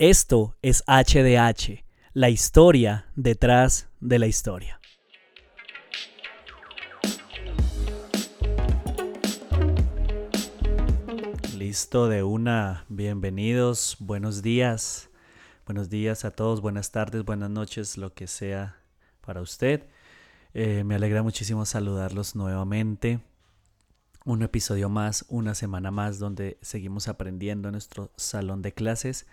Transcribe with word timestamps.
Esto 0.00 0.54
es 0.62 0.84
HDH, 0.86 1.84
la 2.12 2.30
historia 2.30 3.06
detrás 3.16 3.88
de 3.98 4.20
la 4.20 4.28
historia. 4.28 4.78
Listo 11.56 12.06
de 12.06 12.22
una, 12.22 12.84
bienvenidos, 12.88 13.96
buenos 13.98 14.40
días, 14.40 15.10
buenos 15.66 15.90
días 15.90 16.24
a 16.24 16.30
todos, 16.30 16.60
buenas 16.60 16.92
tardes, 16.92 17.24
buenas 17.24 17.50
noches, 17.50 17.98
lo 17.98 18.14
que 18.14 18.28
sea 18.28 18.76
para 19.20 19.40
usted. 19.40 19.82
Eh, 20.54 20.84
me 20.84 20.94
alegra 20.94 21.24
muchísimo 21.24 21.64
saludarlos 21.64 22.36
nuevamente. 22.36 23.18
Un 24.24 24.44
episodio 24.44 24.88
más, 24.88 25.24
una 25.28 25.56
semana 25.56 25.90
más 25.90 26.20
donde 26.20 26.56
seguimos 26.62 27.08
aprendiendo 27.08 27.66
en 27.66 27.72
nuestro 27.72 28.12
salón 28.14 28.62
de 28.62 28.72
clases. 28.72 29.26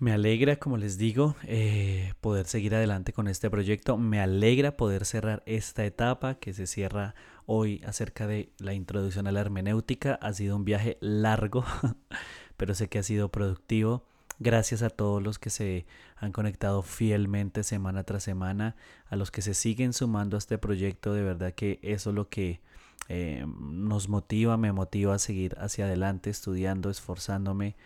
Me 0.00 0.12
alegra, 0.12 0.56
como 0.56 0.78
les 0.78 0.96
digo, 0.96 1.36
eh, 1.42 2.14
poder 2.22 2.46
seguir 2.46 2.74
adelante 2.74 3.12
con 3.12 3.28
este 3.28 3.50
proyecto. 3.50 3.98
Me 3.98 4.18
alegra 4.18 4.74
poder 4.74 5.04
cerrar 5.04 5.42
esta 5.44 5.84
etapa 5.84 6.36
que 6.36 6.54
se 6.54 6.66
cierra 6.66 7.14
hoy 7.44 7.82
acerca 7.86 8.26
de 8.26 8.50
la 8.56 8.72
introducción 8.72 9.26
a 9.26 9.32
la 9.32 9.42
hermenéutica. 9.42 10.14
Ha 10.22 10.32
sido 10.32 10.56
un 10.56 10.64
viaje 10.64 10.96
largo, 11.02 11.66
pero 12.56 12.74
sé 12.74 12.88
que 12.88 12.98
ha 12.98 13.02
sido 13.02 13.30
productivo. 13.30 14.06
Gracias 14.38 14.80
a 14.80 14.88
todos 14.88 15.22
los 15.22 15.38
que 15.38 15.50
se 15.50 15.84
han 16.16 16.32
conectado 16.32 16.80
fielmente 16.80 17.62
semana 17.62 18.02
tras 18.02 18.22
semana, 18.22 18.76
a 19.06 19.16
los 19.16 19.30
que 19.30 19.42
se 19.42 19.52
siguen 19.52 19.92
sumando 19.92 20.38
a 20.38 20.38
este 20.38 20.56
proyecto. 20.56 21.12
De 21.12 21.22
verdad 21.22 21.52
que 21.52 21.78
eso 21.82 22.08
es 22.08 22.16
lo 22.16 22.30
que 22.30 22.62
eh, 23.10 23.44
nos 23.46 24.08
motiva, 24.08 24.56
me 24.56 24.72
motiva 24.72 25.14
a 25.14 25.18
seguir 25.18 25.56
hacia 25.58 25.84
adelante, 25.84 26.30
estudiando, 26.30 26.88
esforzándome 26.88 27.76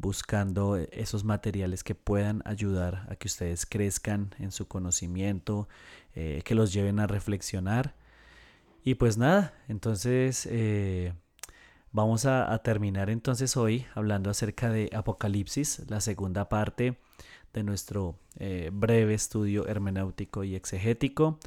buscando 0.00 0.76
eh, 0.76 0.88
esos 0.92 1.24
materiales 1.24 1.84
que 1.84 1.94
puedan 1.94 2.42
ayudar 2.44 3.06
a 3.10 3.16
que 3.16 3.28
ustedes 3.28 3.66
crezcan 3.66 4.34
en 4.38 4.50
su 4.50 4.66
conocimiento, 4.66 5.68
eh, 6.14 6.42
que 6.44 6.54
los 6.54 6.72
lleven 6.72 6.98
a 7.00 7.06
reflexionar. 7.06 7.94
Y 8.82 8.94
pues 8.94 9.18
nada, 9.18 9.52
entonces 9.68 10.48
eh, 10.50 11.12
vamos 11.92 12.24
a, 12.24 12.56
terminar 12.62 13.10
entonces 13.10 13.56
hoy 13.56 13.86
hablando 13.94 14.30
acerca 14.30 14.70
de 14.70 14.90
Apocalipsis, 14.94 15.82
la 15.88 16.00
segunda 16.00 16.48
parte 16.48 16.98
de 17.52 17.62
nuestro 17.62 18.16
breve 18.72 19.12
estudio 19.12 19.66
hermenéutico 19.66 20.44
y 20.44 20.54
exegético. 20.54 21.38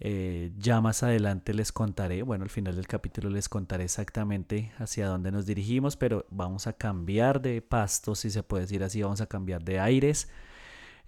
Eh, 0.00 0.52
ya 0.56 0.80
más 0.80 1.02
adelante 1.02 1.52
les 1.54 1.72
contaré, 1.72 2.22
bueno, 2.22 2.44
al 2.44 2.50
final 2.50 2.76
del 2.76 2.86
capítulo 2.86 3.30
les 3.30 3.48
contaré 3.48 3.84
exactamente 3.84 4.72
hacia 4.78 5.08
dónde 5.08 5.32
nos 5.32 5.44
dirigimos, 5.44 5.96
pero 5.96 6.24
vamos 6.30 6.68
a 6.68 6.72
cambiar 6.72 7.42
de 7.42 7.62
pasto, 7.62 8.14
si 8.14 8.30
se 8.30 8.44
puede 8.44 8.62
decir 8.62 8.84
así, 8.84 9.02
vamos 9.02 9.20
a 9.20 9.26
cambiar 9.26 9.64
de 9.64 9.80
aires 9.80 10.28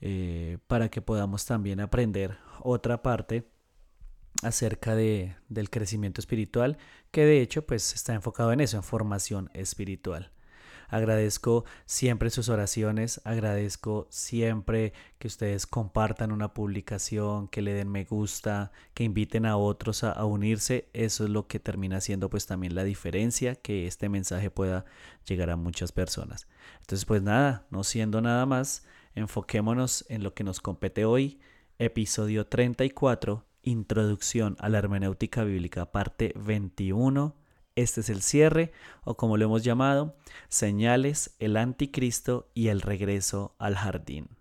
eh, 0.00 0.58
para 0.66 0.88
que 0.88 1.02
podamos 1.02 1.46
también 1.46 1.78
aprender 1.78 2.36
otra 2.62 3.02
parte 3.02 3.46
acerca 4.42 4.96
de, 4.96 5.36
del 5.48 5.70
crecimiento 5.70 6.20
espiritual, 6.20 6.76
que 7.12 7.24
de 7.24 7.40
hecho 7.42 7.66
pues 7.66 7.94
está 7.94 8.14
enfocado 8.14 8.52
en 8.52 8.60
eso, 8.60 8.76
en 8.76 8.82
formación 8.82 9.50
espiritual. 9.54 10.32
Agradezco 10.90 11.64
siempre 11.86 12.30
sus 12.30 12.48
oraciones, 12.48 13.20
agradezco 13.24 14.08
siempre 14.10 14.92
que 15.18 15.28
ustedes 15.28 15.66
compartan 15.66 16.32
una 16.32 16.52
publicación, 16.52 17.46
que 17.46 17.62
le 17.62 17.72
den 17.72 17.88
me 17.88 18.04
gusta, 18.04 18.72
que 18.92 19.04
inviten 19.04 19.46
a 19.46 19.56
otros 19.56 20.02
a, 20.02 20.24
unirse. 20.24 20.88
Eso 20.92 21.24
es 21.24 21.30
lo 21.30 21.46
que 21.46 21.60
termina 21.60 22.00
siendo 22.00 22.28
pues 22.28 22.46
también 22.46 22.74
la 22.74 22.84
diferencia, 22.84 23.54
que 23.54 23.86
este 23.86 24.08
mensaje 24.08 24.50
pueda 24.50 24.84
llegar 25.24 25.50
a 25.50 25.56
muchas 25.56 25.92
personas. 25.92 26.48
Entonces 26.80 27.04
pues 27.04 27.22
nada, 27.22 27.66
no 27.70 27.84
siendo 27.84 28.20
nada 28.20 28.44
más, 28.46 28.84
enfoquémonos 29.14 30.04
en 30.08 30.24
lo 30.24 30.34
que 30.34 30.44
nos 30.44 30.60
compete 30.60 31.04
hoy, 31.04 31.40
episodio 31.78 32.46
34, 32.46 33.46
Introducción 33.62 34.56
a 34.58 34.68
la 34.68 34.78
Hermenéutica 34.78 35.44
Bíblica, 35.44 35.92
parte 35.92 36.32
21 36.34 37.39
este 37.82 38.00
es 38.00 38.08
el 38.08 38.22
cierre, 38.22 38.72
o 39.04 39.16
como 39.16 39.36
lo 39.36 39.44
hemos 39.44 39.62
llamado, 39.62 40.16
señales, 40.48 41.34
el 41.38 41.56
anticristo 41.56 42.48
y 42.54 42.68
el 42.68 42.80
regreso 42.80 43.54
al 43.58 43.76
jardín. 43.76 44.36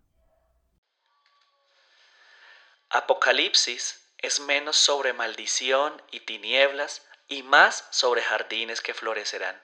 Apocalipsis 2.89 4.03
es 4.17 4.39
menos 4.39 4.75
sobre 4.75 5.13
maldición 5.13 6.01
y 6.11 6.21
tinieblas 6.21 7.05
y 7.27 7.43
más 7.43 7.87
sobre 7.91 8.21
jardines 8.21 8.81
que 8.81 8.93
florecerán. 8.93 9.61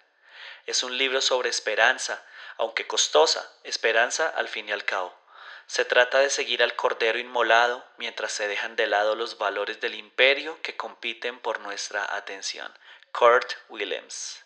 Es 0.65 0.83
un 0.83 0.97
libro 0.97 1.21
sobre 1.21 1.49
esperanza, 1.49 2.23
aunque 2.57 2.87
costosa, 2.87 3.51
esperanza 3.63 4.29
al 4.29 4.47
fin 4.47 4.69
y 4.69 4.71
al 4.71 4.85
cabo. 4.85 5.13
Se 5.67 5.83
trata 5.83 6.19
de 6.19 6.29
seguir 6.29 6.61
al 6.61 6.75
Cordero 6.75 7.17
inmolado 7.17 7.83
mientras 7.97 8.31
se 8.31 8.47
dejan 8.47 8.75
de 8.75 8.85
lado 8.85 9.15
los 9.15 9.39
valores 9.39 9.81
del 9.81 9.95
imperio 9.95 10.61
que 10.61 10.77
compiten 10.77 11.39
por 11.39 11.59
nuestra 11.59 12.15
atención. 12.15 12.71
Kurt 13.15 13.55
Williams. 13.69 14.44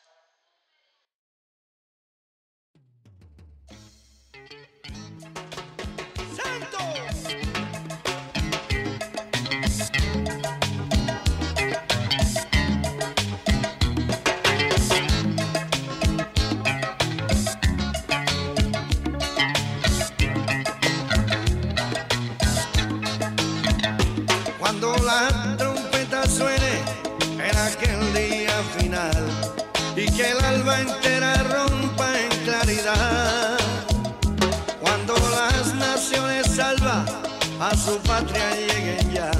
Su 37.90 38.00
patria 38.02 38.56
lleguen 38.56 39.12
ya 39.12 39.32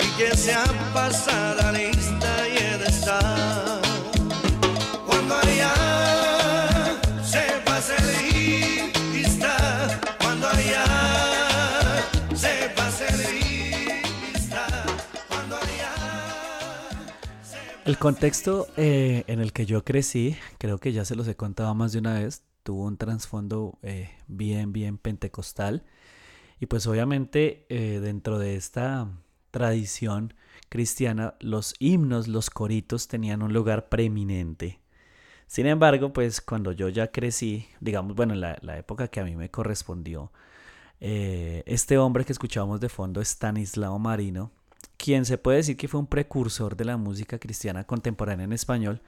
y 0.00 0.18
que 0.18 0.36
sea 0.36 0.64
pasada 0.92 1.70
lista 1.70 2.48
y 2.48 2.56
en 2.56 2.82
estar. 2.82 3.80
Cuando 5.06 5.34
haya 5.36 5.72
El 17.84 17.98
contexto 17.98 18.66
eh, 18.78 19.24
en 19.26 19.40
el 19.40 19.52
que 19.52 19.66
yo 19.66 19.84
crecí, 19.84 20.38
creo 20.56 20.78
que 20.78 20.92
ya 20.92 21.04
se 21.04 21.14
los 21.14 21.28
he 21.28 21.36
contado 21.36 21.74
más 21.74 21.92
de 21.92 21.98
una 21.98 22.14
vez, 22.14 22.42
tuvo 22.62 22.84
un 22.84 22.96
trasfondo 22.96 23.78
eh, 23.82 24.10
bien, 24.26 24.72
bien 24.72 24.96
pentecostal. 24.96 25.84
Y 26.64 26.66
pues 26.66 26.86
obviamente 26.86 27.66
eh, 27.68 28.00
dentro 28.00 28.38
de 28.38 28.56
esta 28.56 29.06
tradición 29.50 30.32
cristiana, 30.70 31.34
los 31.38 31.74
himnos, 31.78 32.26
los 32.26 32.48
coritos 32.48 33.06
tenían 33.06 33.42
un 33.42 33.52
lugar 33.52 33.90
preeminente. 33.90 34.80
Sin 35.46 35.66
embargo, 35.66 36.14
pues 36.14 36.40
cuando 36.40 36.72
yo 36.72 36.88
ya 36.88 37.12
crecí, 37.12 37.68
digamos, 37.80 38.16
bueno, 38.16 38.32
en 38.32 38.40
la, 38.40 38.56
la 38.62 38.78
época 38.78 39.08
que 39.08 39.20
a 39.20 39.24
mí 39.24 39.36
me 39.36 39.50
correspondió, 39.50 40.32
este 41.00 41.98
hombre 41.98 42.24
que 42.24 42.32
escuchábamos 42.32 42.80
de 42.80 42.88
fondo, 42.88 43.20
Stanislao 43.20 43.98
Marino, 43.98 44.50
quien 44.96 45.26
se 45.26 45.36
puede 45.36 45.58
decir 45.58 45.76
que 45.76 45.86
fue 45.86 46.00
un 46.00 46.06
precursor 46.06 46.78
de 46.78 46.86
la 46.86 46.96
música 46.96 47.38
cristiana 47.38 47.84
contemporánea 47.84 48.44
en 48.44 48.54
español, 48.54 49.02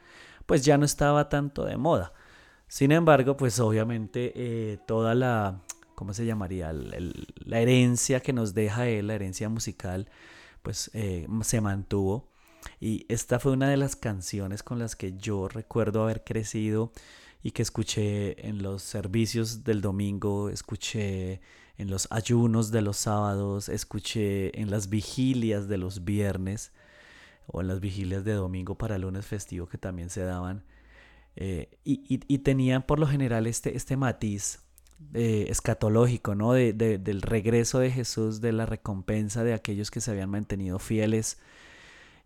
pues 0.45 0.63
ya 0.63 0.77
no 0.77 0.85
estaba 0.85 1.27
tanto 1.27 1.65
de 1.65 1.75
moda. 1.75 2.13
Sin 2.67 2.91
embargo, 2.91 3.35
pues 3.35 3.59
obviamente 3.59 4.31
eh, 4.35 4.77
toda 4.85 5.15
la, 5.15 5.63
¿cómo 5.97 6.13
se 6.13 6.27
llamaría? 6.27 6.71
la 6.73 7.59
herencia 7.59 8.19
que 8.19 8.31
nos 8.31 8.53
deja 8.53 8.87
él, 8.87 9.07
la 9.07 9.15
herencia 9.15 9.49
musical, 9.49 10.07
pues 10.61 10.91
eh, 10.93 11.27
se 11.41 11.59
mantuvo. 11.59 12.29
Y 12.79 13.07
esta 13.09 13.39
fue 13.39 13.53
una 13.53 13.67
de 13.67 13.77
las 13.77 13.95
canciones 13.95 14.61
con 14.61 14.77
las 14.77 14.95
que 14.95 15.17
yo 15.17 15.47
recuerdo 15.47 16.03
haber 16.03 16.23
crecido 16.23 16.91
y 17.41 17.49
que 17.49 17.63
escuché 17.63 18.47
en 18.47 18.61
los 18.61 18.83
servicios 18.83 19.63
del 19.63 19.81
domingo, 19.81 20.49
escuché 20.49 21.41
en 21.79 21.89
los 21.89 22.07
ayunos 22.11 22.69
de 22.69 22.83
los 22.83 22.97
sábados, 22.97 23.67
escuché 23.67 24.61
en 24.61 24.69
las 24.69 24.89
vigilias 24.89 25.67
de 25.67 25.79
los 25.79 26.05
viernes 26.05 26.73
o 27.47 27.61
en 27.61 27.69
las 27.69 27.79
vigilias 27.79 28.23
de 28.23 28.33
domingo 28.33 28.77
para 28.77 28.99
lunes 28.99 29.25
festivo 29.25 29.67
que 29.67 29.79
también 29.79 30.11
se 30.11 30.21
daban. 30.21 30.63
Eh, 31.35 31.71
y, 31.83 32.37
tenían 32.39 32.83
por 32.83 32.99
lo 32.99 33.07
general 33.07 33.47
este, 33.47 33.75
este 33.75 33.97
matiz 33.97 34.66
eh, 35.13 35.45
escatológico, 35.49 36.35
¿no? 36.35 36.53
De, 36.53 36.73
del 36.73 37.21
regreso 37.21 37.79
de 37.79 37.91
Jesús, 37.91 38.41
de 38.41 38.51
la 38.51 38.65
recompensa 38.65 39.43
de 39.43 39.53
aquellos 39.53 39.91
que 39.91 40.01
se 40.01 40.11
habían 40.11 40.29
mantenido 40.29 40.79
fieles. 40.79 41.39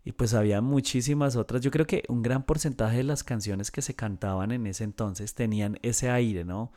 Y 0.04 0.12
pues 0.12 0.34
había 0.34 0.60
muchísimas 0.60 1.36
otras. 1.36 1.62
Yo 1.62 1.70
creo 1.70 1.86
que 1.86 2.02
un 2.08 2.22
gran 2.22 2.42
porcentaje 2.42 2.98
de 2.98 3.04
las 3.04 3.22
canciones 3.22 3.70
que 3.70 3.82
se 3.82 3.94
cantaban 3.94 4.50
en 4.50 4.66
ese 4.66 4.82
entonces 4.84 5.34
tenían 5.34 5.78
ese 5.82 6.10
aire, 6.10 6.44
¿no? 6.44 6.72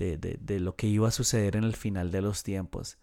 de, 0.00 0.38
de, 0.40 0.60
lo 0.60 0.76
que 0.76 0.86
iba 0.86 1.08
a 1.08 1.10
suceder 1.10 1.56
en 1.56 1.64
el 1.64 1.76
final 1.76 2.10
de 2.10 2.22
los 2.22 2.42
tiempos. 2.42 2.98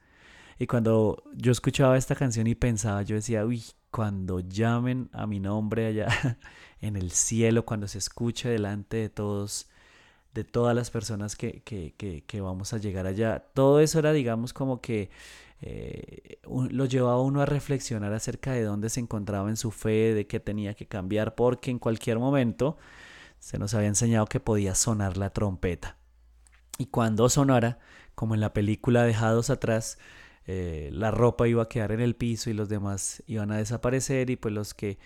Y 0.60 0.68
cuando 0.68 1.24
yo 1.36 1.52
escuchaba 1.52 1.98
esta 1.98 2.16
canción 2.16 2.48
y 2.48 2.56
pensaba, 2.56 3.04
yo 3.04 3.16
decía, 3.16 3.46
uy, 3.46 3.64
cuando 3.92 4.40
llamen 4.40 5.10
a 5.14 5.28
mi 5.28 5.40
nombre 5.40 5.86
allá 5.88 6.08
en 6.82 6.96
el 6.96 7.12
cielo, 7.12 7.66
cuando 7.66 7.88
se 7.88 8.00
escuche 8.00 8.50
delante 8.50 8.98
de 8.98 9.10
todos, 9.10 9.70
de 10.38 10.44
todas 10.44 10.76
las 10.76 10.92
personas 10.92 11.36
que, 11.36 11.64
que, 11.64 11.96
que, 12.28 12.42
vamos 12.42 12.72
a 12.72 12.78
llegar 12.78 13.08
allá, 13.08 13.40
todo 13.56 13.80
eso 13.80 13.98
era, 13.98 14.14
digamos, 14.14 14.54
como 14.54 14.82
que 14.82 15.10
eh, 15.62 16.38
lo 16.46 16.86
llevaba 16.86 17.20
uno 17.20 17.42
a 17.42 17.48
reflexionar 17.48 18.14
acerca 18.14 18.52
de 18.52 18.62
dónde 18.62 18.92
se 18.92 19.00
encontraba 19.00 19.50
en 19.50 19.58
su 19.58 19.72
fe, 19.72 20.14
de 20.14 20.28
qué 20.28 20.40
tenía 20.40 20.76
que 20.76 20.86
cambiar, 20.86 21.34
porque 21.34 21.72
en 21.72 21.80
cualquier 21.80 22.20
momento 22.20 22.78
se 23.40 23.58
nos 23.58 23.74
había 23.74 23.88
enseñado 23.88 24.28
que 24.28 24.40
podía 24.40 24.76
sonar 24.76 25.18
la 25.18 25.32
trompeta. 25.32 25.98
Y 26.78 26.86
cuando 26.86 27.30
sonara, 27.30 27.80
como 28.14 28.36
en 28.36 28.42
la 28.42 28.54
película 28.54 29.06
Dejados 29.06 29.50
atrás, 29.50 29.98
eh, 30.50 30.90
la 30.94 31.12
ropa 31.12 31.46
iba 31.46 31.64
a 31.64 31.68
quedar 31.68 31.92
en 31.92 32.00
el 32.00 32.16
piso 32.16 32.50
y 32.50 32.54
los 32.54 32.70
demás 32.70 33.22
iban 33.28 33.52
a 33.52 33.58
desaparecer 33.58 34.30
y 34.30 34.38
pues 34.38 34.54
los 34.54 34.74
que, 34.74 34.98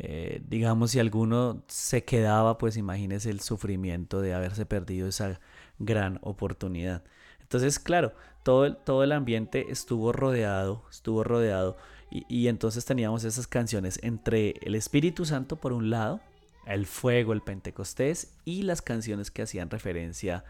eh, 0.00 0.42
digamos, 0.48 0.90
si 0.90 0.98
alguno 0.98 1.62
se 1.68 2.02
quedaba, 2.02 2.58
pues 2.58 2.76
imagínese 2.76 3.30
el 3.30 3.38
sufrimiento 3.38 4.20
de 4.20 4.34
haberse 4.34 4.66
perdido 4.66 5.06
esa 5.06 5.40
gran 5.78 6.18
oportunidad. 6.22 7.04
Entonces, 7.40 7.78
claro, 7.78 8.12
todo 8.42 8.66
el, 8.66 8.76
todo 8.76 9.04
el 9.04 9.12
ambiente 9.12 9.66
estuvo 9.70 10.12
rodeado, 10.12 10.84
estuvo 10.90 11.22
rodeado. 11.22 11.76
Y, 12.10 12.24
y, 12.28 12.48
entonces 12.48 12.84
teníamos 12.84 13.22
esas 13.22 13.46
canciones 13.46 14.00
entre 14.02 14.54
el 14.62 14.74
Espíritu 14.74 15.24
Santo 15.24 15.56
por 15.56 15.72
un 15.72 15.90
lado, 15.90 16.20
el 16.66 16.86
fuego, 16.86 17.32
el 17.32 17.42
Pentecostés 17.42 18.34
y 18.44 18.62
las 18.62 18.82
canciones 18.82 19.30
que 19.30 19.42
hacían 19.42 19.70
referencia 19.70 20.44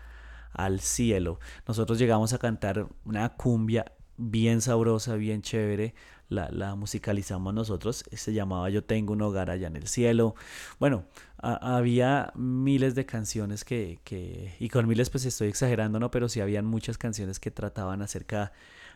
al 0.52 0.80
cielo. 0.80 1.38
Nosotros 1.66 1.98
llegamos 1.98 2.32
a 2.32 2.38
cantar 2.38 2.86
una 3.04 3.28
cumbia 3.30 3.92
bien 4.18 4.60
sabrosa, 4.60 5.14
bien 5.14 5.40
chévere, 5.40 5.94
la, 6.28 6.74
musicalizamos 6.74 7.54
nosotros, 7.54 8.04
se 8.12 8.32
llamaba 8.34 8.68
Yo 8.68 8.84
tengo 8.84 9.14
un 9.14 9.22
hogar 9.22 9.50
allá 9.50 9.68
en 9.68 9.76
el 9.76 9.88
cielo. 9.88 10.34
Bueno, 10.78 11.06
había 11.38 12.32
miles 12.34 12.94
de 12.94 13.06
canciones 13.06 13.64
que, 13.64 14.00
que, 14.04 14.54
y 14.58 14.68
con 14.68 14.86
miles 14.86 15.08
pues 15.08 15.24
estoy 15.24 15.48
exagerando, 15.48 15.98
¿no? 15.98 16.10
Pero 16.10 16.28
sí 16.28 16.40
habían 16.40 16.66
muchas 16.66 16.98
canciones 16.98 17.40
que 17.40 17.50
trataban 17.50 18.02
acerca 18.02 18.52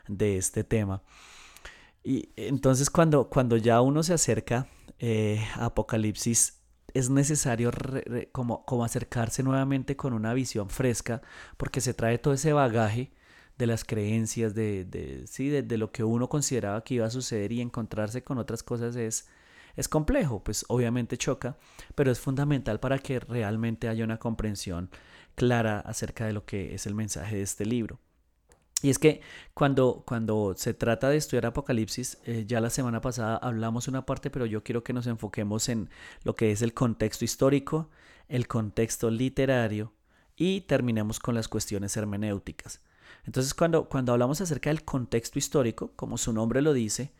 de 0.07 0.37
este 0.37 0.63
tema. 0.63 1.01
Y 2.03 2.29
entonces 2.35 2.89
cuando, 2.89 3.29
cuando 3.29 3.57
ya 3.57 3.81
uno 3.81 4.03
se 4.03 4.13
acerca 4.13 4.67
eh, 4.99 5.43
a 5.55 5.65
Apocalipsis, 5.65 6.59
es 6.93 7.09
necesario 7.09 7.71
como, 8.31 8.65
como 8.65 8.85
acercarse 8.85 9.41
nuevamente 9.41 9.95
con 9.95 10.13
una 10.13 10.33
visión 10.35 10.69
fresca, 10.69 11.23
porque 11.57 11.81
se 11.81 11.95
trae 11.95 12.19
todo 12.19 12.35
ese 12.35 12.53
bagaje 12.53 13.11
de 13.57 13.67
las 13.67 13.83
creencias, 13.83 14.55
de, 14.55 14.85
de 14.85 15.27
sí, 15.27 15.49
de, 15.49 15.77
lo 15.77 15.91
que 15.91 16.03
uno 16.03 16.29
consideraba 16.29 16.83
que 16.83 16.95
iba 16.95 17.05
a 17.05 17.11
suceder 17.11 17.51
y 17.51 17.61
encontrarse 17.61 18.23
con 18.23 18.37
otras 18.37 18.63
cosas 18.63 18.95
es, 18.95 19.27
es 19.75 19.87
complejo, 19.87 20.43
pues 20.43 20.65
obviamente 20.69 21.17
choca, 21.17 21.57
pero 21.95 22.11
es 22.11 22.19
fundamental 22.19 22.79
para 22.79 22.99
que 22.99 23.19
realmente 23.19 23.87
haya 23.87 24.03
una 24.03 24.17
comprensión 24.17 24.89
clara 25.35 25.79
acerca 25.79 26.25
de 26.25 26.33
lo 26.33 26.45
que 26.45 26.73
es 26.75 26.85
el 26.87 26.95
mensaje 26.95 27.37
de 27.37 27.41
este 27.41 27.65
libro. 27.65 27.99
Y 28.81 28.89
es 28.89 28.99
que 28.99 29.21
cuando, 29.53 30.03
cuando 30.05 30.55
se 30.57 30.73
trata 30.73 31.07
de 31.09 31.15
estudiar 31.15 31.45
Apocalipsis, 31.45 32.17
eh, 32.25 32.43
ya 32.45 32.59
la 32.59 32.69
semana 32.69 32.99
pasada 32.99 33.37
hablamos 33.37 33.87
una 33.87 34.05
parte, 34.05 34.29
pero 34.29 34.45
yo 34.45 34.61
quiero 34.61 34.83
que 34.83 34.91
nos 34.91 35.07
enfoquemos 35.07 35.69
en 35.69 35.89
lo 36.23 36.35
que 36.35 36.51
es 36.51 36.61
el 36.61 36.73
contexto 36.73 37.23
histórico, 37.23 37.89
el 38.27 38.47
contexto 38.47 39.09
literario 39.09 39.93
y 40.35 40.61
terminemos 40.61 41.19
con 41.19 41.33
las 41.33 41.47
cuestiones 41.47 41.95
hermenéuticas. 41.95 42.81
Entonces, 43.25 43.53
cuando, 43.53 43.87
cuando 43.87 44.11
hablamos 44.11 44.41
acerca 44.41 44.69
del 44.69 44.83
contexto 44.83 45.39
histórico, 45.39 45.91
como 45.95 46.17
su 46.17 46.33
nombre 46.33 46.61
lo 46.61 46.73
dice, 46.73 47.13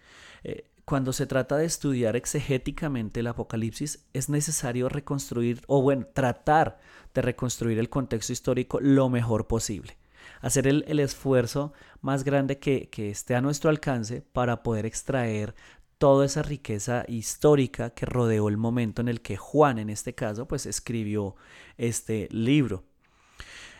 eh, 0.44 0.70
cuando 0.86 1.14
se 1.14 1.26
trata 1.26 1.56
de 1.58 1.66
estudiar 1.66 2.16
exegéticamente 2.16 3.22
el 3.22 3.28
Apocalipsis, 3.28 4.06
es 4.14 4.30
necesario 4.30 4.90
reconstruir, 4.90 5.62
o 5.68 5.82
bueno, 5.82 6.06
tratar 6.14 6.80
de 7.14 7.22
reconstruir 7.22 7.80
el 7.80 7.90
contexto 7.90 8.34
histórico 8.34 8.80
lo 8.82 9.10
mejor 9.10 9.48
posible. 9.48 9.98
Hacer 10.42 10.68
el, 10.68 10.84
el 10.88 11.00
esfuerzo 11.00 11.72
más 12.02 12.26
grande 12.26 12.60
que, 12.60 12.90
que 12.90 13.10
esté 13.10 13.36
a 13.36 13.42
nuestro 13.42 13.70
alcance 13.70 14.22
para 14.22 14.62
poder 14.62 14.86
extraer 14.86 15.56
toda 15.98 16.26
esa 16.26 16.42
riqueza 16.42 17.06
histórica 17.08 17.92
que 17.92 18.06
rodeó 18.06 18.50
el 18.50 18.58
momento 18.58 19.02
en 19.02 19.08
el 19.08 19.22
que 19.22 19.38
Juan, 19.38 19.80
en 19.80 19.90
este 19.90 20.14
caso, 20.14 20.50
pues 20.50 20.66
escribió 20.66 21.38
este 21.78 22.28
libro. 22.30 22.84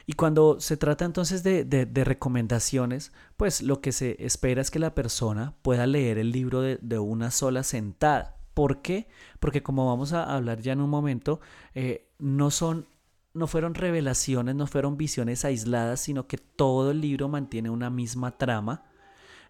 Y 0.06 0.14
cuando 0.14 0.60
se 0.60 0.76
trata 0.76 1.06
entonces 1.06 1.44
de, 1.44 1.64
de, 1.64 2.04
recomendaciones, 2.04 3.14
pues 3.38 3.62
lo 3.62 3.80
que 3.80 3.92
se 3.92 4.18
espera 4.24 4.62
es 4.62 4.70
que 4.70 4.80
la 4.80 4.94
persona 4.94 5.56
pueda 5.62 5.88
leer 5.88 6.18
el 6.18 6.32
libro 6.32 6.62
de, 6.62 6.78
de, 6.82 7.00
una 7.00 7.32
sola 7.32 7.64
sentada. 7.64 8.36
¿Por 8.54 8.82
qué? 8.82 9.08
Porque 9.40 9.64
como 9.64 9.88
vamos 9.88 10.12
a 10.12 10.36
hablar 10.36 10.60
ya 10.60 10.74
en 10.74 10.82
un 10.82 10.90
momento, 10.90 11.40
eh, 11.74 12.10
no 12.20 12.52
son 12.52 12.88
no 13.34 13.48
fueron 13.48 13.74
revelaciones, 13.74 14.54
no 14.54 14.68
fueron 14.68 14.96
visiones 14.96 15.44
aisladas, 15.44 16.02
sino 16.02 16.28
que 16.28 16.38
todo 16.38 16.92
el 16.92 17.02
libro 17.02 17.30
mantiene 17.30 17.72
una 17.72 17.90
misma 17.90 18.38
trama 18.38 18.84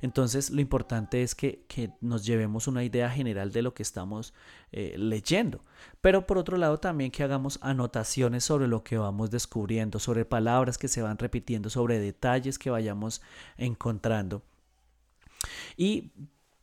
entonces 0.02 0.50
lo 0.50 0.62
importante 0.62 1.24
es 1.24 1.36
que, 1.36 1.64
nos 2.02 2.26
llevemos 2.26 2.68
una 2.68 2.84
idea 2.84 3.10
general 3.10 3.52
de 3.52 3.62
lo 3.62 3.74
que 3.74 3.84
estamos 3.84 4.34
eh, 4.72 4.96
leyendo. 4.98 5.64
Pero 6.02 6.26
por 6.28 6.38
otro 6.38 6.58
lado 6.58 6.80
también 6.80 7.12
que 7.12 7.24
hagamos 7.24 7.60
anotaciones 7.62 8.44
sobre 8.44 8.68
lo 8.68 8.84
que 8.84 8.98
vamos 8.98 9.32
descubriendo, 9.32 10.00
sobre 10.00 10.26
palabras 10.26 10.78
que 10.78 10.88
se 10.88 11.02
van 11.02 11.18
repitiendo, 11.18 11.70
sobre 11.70 12.00
detalles 12.00 12.60
que 12.60 12.70
vayamos 12.70 13.22
encontrando. 13.58 14.42
Y 15.78 16.12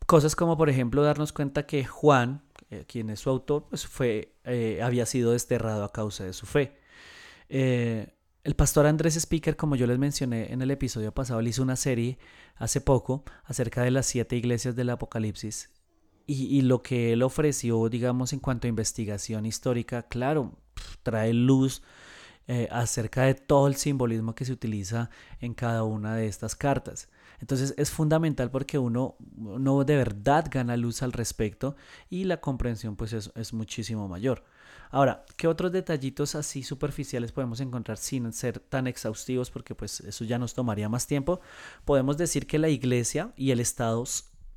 cosas 0.07 0.35
como 0.37 0.57
por 0.57 0.69
ejemplo 0.69 1.03
darnos 1.03 1.33
cuenta 1.33 1.67
que 1.67 1.85
Juan, 1.85 2.43
eh, 2.71 2.85
quien 2.87 3.11
es 3.11 3.21
su 3.21 3.31
autor, 3.31 3.67
pues 3.69 3.87
fue, 3.87 4.35
eh, 4.45 4.81
había 4.83 5.07
sido 5.07 5.33
desterrado 5.33 5.85
a 5.85 5.93
causa 5.93 6.25
de 6.25 6.33
su 6.33 6.47
fe. 6.47 6.77
El 8.43 8.57
pastor 8.57 8.87
Andrés 8.87 9.17
Speaker, 9.17 9.55
como 9.55 9.77
yo 9.77 9.87
les 9.87 9.99
mencioné 9.99 10.51
en 10.51 10.63
el 10.63 10.71
episodio 10.71 11.13
pasado, 11.13 11.43
le 11.43 11.51
hizo 11.51 11.63
una 11.63 11.77
serie 11.77 12.19
hace 12.57 12.81
poco 12.81 13.23
acerca 13.45 13.83
de 13.83 13.91
las 13.91 14.07
siete 14.07 14.35
iglesias 14.35 14.75
del 14.75 14.89
Apocalipsis. 14.91 15.71
Y, 16.27 16.63
lo 16.63 16.81
que 16.81 17.13
él 17.13 17.23
ofreció, 17.23 17.89
digamos, 17.89 18.33
en 18.33 18.39
cuanto 18.39 18.67
a 18.67 18.71
investigación 18.71 19.47
histórica, 19.47 20.05
claro, 20.05 20.57
trae 21.03 21.35
luz 21.35 21.83
eh, 22.47 22.69
acerca 22.71 23.25
de 23.25 23.35
todo 23.35 23.67
el 23.67 23.75
simbolismo 23.75 24.37
que 24.37 24.45
se 24.45 24.53
utiliza 24.53 25.11
en 25.41 25.55
cada 25.55 25.83
una 25.83 26.15
de 26.15 26.29
estas 26.29 26.55
cartas. 26.55 27.09
Entonces 27.41 27.75
es 27.77 27.91
fundamental 27.91 28.49
porque 28.53 28.79
uno, 28.79 29.17
no 29.37 29.83
de 29.83 29.97
verdad 29.97 30.47
gana 30.49 30.77
luz 30.77 31.03
al 31.03 31.13
respecto 31.13 31.75
y 32.09 32.25
la 32.25 32.41
comprensión 32.41 32.95
pues 32.95 33.13
es 33.13 33.53
muchísimo 33.53 34.07
mayor. 34.07 34.45
Ahora, 34.91 35.25
¿qué 35.37 35.47
otros 35.47 35.73
detallitos 35.73 36.35
así 36.35 36.63
superficiales 36.63 37.33
podemos 37.33 37.61
encontrar 37.61 37.97
sin 37.97 38.33
ser 38.33 38.59
tan 38.59 38.87
exhaustivos? 38.87 39.51
Porque 39.51 39.75
pues 39.75 40.01
eso 40.01 40.25
ya 40.25 40.39
nos 40.39 40.55
tomaría 40.55 40.89
más 40.89 41.07
tiempo. 41.07 41.41
Podemos 41.85 42.17
decir 42.17 42.47
que 42.47 42.59
la 42.59 42.69
iglesia 42.69 43.33
y 43.37 43.53
el 43.53 43.61
Estado 43.61 44.05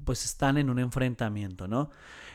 pues 0.04 0.26
están 0.26 0.58
en 0.58 0.70
un 0.70 0.80
enfrentamiento, 0.80 1.68
¿no? 1.68 1.92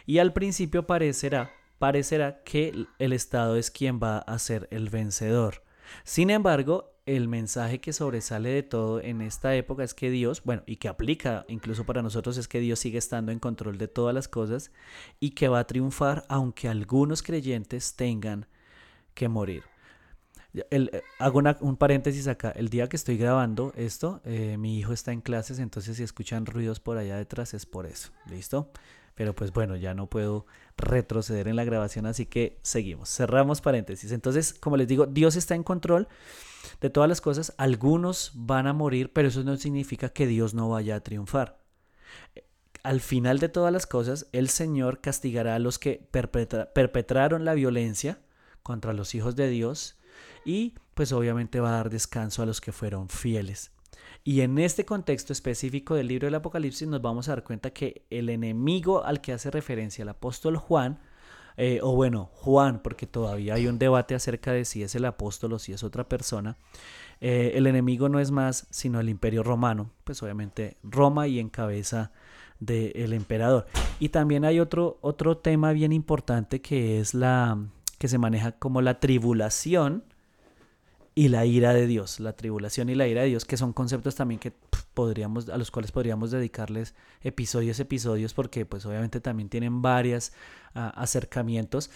Y 0.06 0.18
al 0.18 0.32
principio 0.32 0.86
parecerá, 0.86 1.50
parecerá 1.78 2.42
que 2.42 2.86
el 2.98 3.12
Estado 3.12 3.56
es 3.56 3.70
quien 3.70 4.00
va 4.00 4.18
a 4.18 4.38
ser 4.38 4.68
el 4.70 4.90
vencedor. 4.90 5.62
Sin 6.04 6.30
embargo, 6.30 6.97
el 7.08 7.26
mensaje 7.26 7.80
que 7.80 7.94
sobresale 7.94 8.50
de 8.50 8.62
todo 8.62 9.00
en 9.00 9.22
esta 9.22 9.54
época 9.54 9.82
es 9.82 9.94
que 9.94 10.10
Dios, 10.10 10.42
bueno, 10.44 10.62
y 10.66 10.76
que 10.76 10.88
aplica 10.88 11.46
incluso 11.48 11.84
para 11.84 12.02
nosotros, 12.02 12.36
es 12.36 12.48
que 12.48 12.60
Dios 12.60 12.78
sigue 12.80 12.98
estando 12.98 13.32
en 13.32 13.38
control 13.38 13.78
de 13.78 13.88
todas 13.88 14.14
las 14.14 14.28
cosas 14.28 14.70
y 15.18 15.30
que 15.30 15.48
va 15.48 15.60
a 15.60 15.66
triunfar 15.66 16.26
aunque 16.28 16.68
algunos 16.68 17.22
creyentes 17.22 17.96
tengan 17.96 18.46
que 19.14 19.28
morir. 19.28 19.62
Eh, 20.52 21.02
hago 21.18 21.40
un 21.60 21.76
paréntesis 21.76 22.28
acá. 22.28 22.50
El 22.50 22.68
día 22.68 22.88
que 22.90 22.96
estoy 22.96 23.16
grabando 23.16 23.72
esto, 23.74 24.20
eh, 24.24 24.58
mi 24.58 24.78
hijo 24.78 24.92
está 24.92 25.12
en 25.12 25.22
clases, 25.22 25.58
entonces 25.60 25.96
si 25.96 26.02
escuchan 26.02 26.44
ruidos 26.44 26.78
por 26.78 26.98
allá 26.98 27.16
detrás 27.16 27.54
es 27.54 27.64
por 27.64 27.86
eso. 27.86 28.10
¿Listo? 28.26 28.70
Pero 29.14 29.34
pues 29.34 29.52
bueno, 29.52 29.76
ya 29.76 29.94
no 29.94 30.08
puedo 30.08 30.44
retroceder 30.76 31.48
en 31.48 31.56
la 31.56 31.64
grabación, 31.64 32.04
así 32.04 32.26
que 32.26 32.58
seguimos. 32.60 33.08
Cerramos 33.08 33.62
paréntesis. 33.62 34.12
Entonces, 34.12 34.52
como 34.52 34.76
les 34.76 34.86
digo, 34.86 35.06
Dios 35.06 35.36
está 35.36 35.54
en 35.54 35.64
control 35.64 36.06
de 36.80 36.90
todas 36.90 37.08
las 37.08 37.20
cosas. 37.20 37.54
Algunos 37.58 38.32
van 38.34 38.66
a 38.66 38.72
morir, 38.72 39.12
pero 39.12 39.28
eso 39.28 39.42
no 39.44 39.56
significa 39.56 40.08
que 40.08 40.26
Dios 40.26 40.54
no 40.54 40.68
vaya 40.68 40.96
a 40.96 41.00
triunfar. 41.00 41.58
Al 42.82 43.00
final 43.00 43.38
de 43.38 43.48
todas 43.48 43.72
las 43.72 43.86
cosas, 43.86 44.28
el 44.32 44.48
Señor 44.48 45.00
castigará 45.00 45.56
a 45.56 45.58
los 45.58 45.78
que 45.78 46.08
perpetraron 46.12 47.44
la 47.44 47.54
violencia 47.54 48.20
contra 48.62 48.92
los 48.92 49.14
hijos 49.14 49.36
de 49.36 49.48
Dios 49.48 49.98
y 50.44 50.74
pues 50.94 51.12
obviamente 51.12 51.60
va 51.60 51.70
a 51.70 51.76
dar 51.76 51.90
descanso 51.90 52.42
a 52.42 52.46
los 52.46 52.60
que 52.60 52.72
fueron 52.72 53.08
fieles. 53.08 53.72
Y 54.24 54.40
en 54.40 54.58
este 54.58 54.84
contexto 54.84 55.32
específico 55.32 55.94
del 55.94 56.08
libro 56.08 56.26
del 56.26 56.34
Apocalipsis 56.34 56.88
nos 56.88 57.00
vamos 57.00 57.28
a 57.28 57.32
dar 57.32 57.44
cuenta 57.44 57.70
que 57.70 58.06
el 58.10 58.28
enemigo 58.28 59.04
al 59.04 59.20
que 59.20 59.32
hace 59.32 59.50
referencia 59.50 60.02
el 60.02 60.08
apóstol 60.08 60.56
Juan 60.56 61.00
eh, 61.60 61.80
o 61.82 61.92
bueno, 61.96 62.30
Juan, 62.34 62.80
porque 62.84 63.08
todavía 63.08 63.54
hay 63.54 63.66
un 63.66 63.80
debate 63.80 64.14
acerca 64.14 64.52
de 64.52 64.64
si 64.64 64.84
es 64.84 64.94
el 64.94 65.04
apóstol 65.04 65.54
o 65.54 65.58
si 65.58 65.72
es 65.72 65.82
otra 65.82 66.08
persona, 66.08 66.56
eh, 67.20 67.50
el 67.56 67.66
enemigo 67.66 68.08
no 68.08 68.20
es 68.20 68.30
más 68.30 68.68
sino 68.70 69.00
el 69.00 69.08
imperio 69.08 69.42
romano, 69.42 69.90
pues 70.04 70.22
obviamente 70.22 70.76
Roma 70.84 71.26
y 71.26 71.40
en 71.40 71.48
cabeza 71.48 72.12
del 72.60 73.12
emperador. 73.12 73.66
Y 73.98 74.10
también 74.10 74.44
hay 74.44 74.60
otro, 74.60 74.98
otro 75.00 75.38
tema 75.38 75.72
bien 75.72 75.92
importante 75.92 76.60
que 76.60 77.00
es 77.00 77.12
la 77.12 77.58
que 77.98 78.06
se 78.06 78.18
maneja 78.18 78.52
como 78.52 78.80
la 78.80 79.00
tribulación 79.00 80.04
y 81.18 81.26
la 81.26 81.44
ira 81.44 81.74
de 81.74 81.88
Dios, 81.88 82.20
la 82.20 82.34
tribulación 82.34 82.90
y 82.90 82.94
la 82.94 83.08
ira 83.08 83.22
de 83.22 83.26
Dios, 83.26 83.44
que 83.44 83.56
son 83.56 83.72
conceptos 83.72 84.14
también 84.14 84.38
que 84.38 84.52
podríamos, 84.94 85.48
a 85.48 85.56
los 85.56 85.72
cuales 85.72 85.90
podríamos 85.90 86.30
dedicarles 86.30 86.94
episodios, 87.22 87.80
episodios, 87.80 88.34
porque 88.34 88.64
pues 88.64 88.86
obviamente 88.86 89.20
también 89.20 89.48
tienen 89.48 89.82
varios 89.82 90.30
ah, 90.76 90.90
acercamientos. 90.94 91.90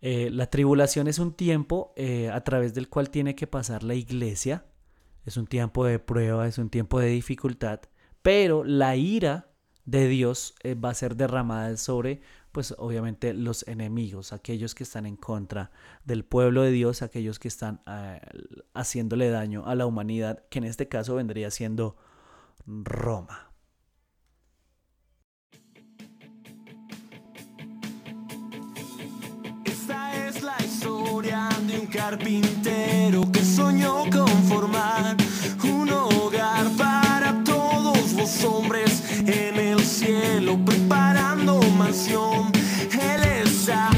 Eh, 0.00 0.30
la 0.30 0.46
tribulación 0.46 1.06
es 1.06 1.18
un 1.18 1.34
tiempo 1.34 1.92
eh, 1.96 2.30
a 2.30 2.42
través 2.44 2.72
del 2.72 2.88
cual 2.88 3.10
tiene 3.10 3.34
que 3.34 3.46
pasar 3.46 3.82
la 3.82 3.94
iglesia, 3.94 4.64
es 5.26 5.36
un 5.36 5.46
tiempo 5.46 5.84
de 5.84 5.98
prueba, 5.98 6.48
es 6.48 6.56
un 6.56 6.70
tiempo 6.70 6.98
de 6.98 7.08
dificultad, 7.08 7.80
pero 8.22 8.64
la 8.64 8.96
ira 8.96 9.51
de 9.84 10.08
Dios 10.08 10.54
eh, 10.62 10.74
va 10.74 10.90
a 10.90 10.94
ser 10.94 11.16
derramada 11.16 11.76
sobre, 11.76 12.20
pues 12.52 12.74
obviamente 12.78 13.34
los 13.34 13.66
enemigos, 13.66 14.32
aquellos 14.32 14.74
que 14.74 14.84
están 14.84 15.06
en 15.06 15.16
contra 15.16 15.70
del 16.04 16.24
pueblo 16.24 16.62
de 16.62 16.70
Dios, 16.70 17.02
aquellos 17.02 17.38
que 17.38 17.48
están 17.48 17.80
ah, 17.86 18.20
haciéndole 18.74 19.30
daño 19.30 19.64
a 19.66 19.74
la 19.74 19.86
humanidad, 19.86 20.44
que 20.50 20.58
en 20.58 20.64
este 20.64 20.88
caso 20.88 21.16
vendría 21.16 21.50
siendo 21.50 21.96
Roma. 22.66 23.48
Esta 29.64 30.28
es 30.28 30.42
la 30.42 30.56
historia 30.64 31.48
de 31.66 31.80
un 31.80 31.86
carpintero 31.86 33.22
que 33.32 33.44
soñó 33.44 34.04
con 34.10 34.28
formar 34.44 35.16
un 35.64 35.90
hogar 35.90 36.70
para 36.76 37.01
hombres 38.44 39.02
en 39.26 39.58
el 39.58 39.80
cielo, 39.80 40.56
preparando 40.64 41.60
mansión. 41.76 42.52
Él 42.92 43.22
está 43.44 43.90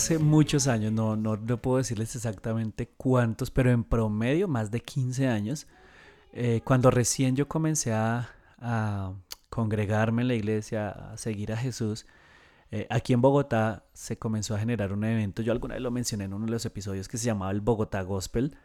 hace 0.00 0.18
muchos 0.18 0.66
años, 0.66 0.92
no, 0.92 1.14
no, 1.14 1.36
no 1.36 1.60
puedo 1.60 1.76
decirles 1.76 2.16
exactamente 2.16 2.88
cuántos, 2.96 3.50
pero 3.50 3.70
en 3.70 3.84
promedio 3.84 4.48
más 4.48 4.70
de 4.70 4.80
15 4.80 5.28
años, 5.28 5.66
eh, 6.32 6.62
cuando 6.64 6.90
recién 6.90 7.36
yo 7.36 7.48
comencé 7.48 7.92
a, 7.92 8.30
a 8.58 9.12
congregarme 9.50 10.22
en 10.22 10.28
la 10.28 10.34
iglesia, 10.34 10.88
a 10.88 11.18
seguir 11.18 11.52
a 11.52 11.58
Jesús, 11.58 12.06
eh, 12.70 12.86
aquí 12.88 13.12
en 13.12 13.20
Bogotá 13.20 13.84
se 13.92 14.18
comenzó 14.18 14.54
a 14.54 14.58
generar 14.58 14.94
un 14.94 15.04
evento, 15.04 15.42
yo 15.42 15.52
alguna 15.52 15.74
vez 15.74 15.82
lo 15.82 15.90
mencioné 15.90 16.24
en 16.24 16.32
uno 16.32 16.46
de 16.46 16.52
los 16.52 16.64
episodios 16.64 17.06
que 17.06 17.18
se 17.18 17.26
llamaba 17.26 17.50
el 17.50 17.60
Bogotá 17.60 18.00
Gospel, 18.00 18.56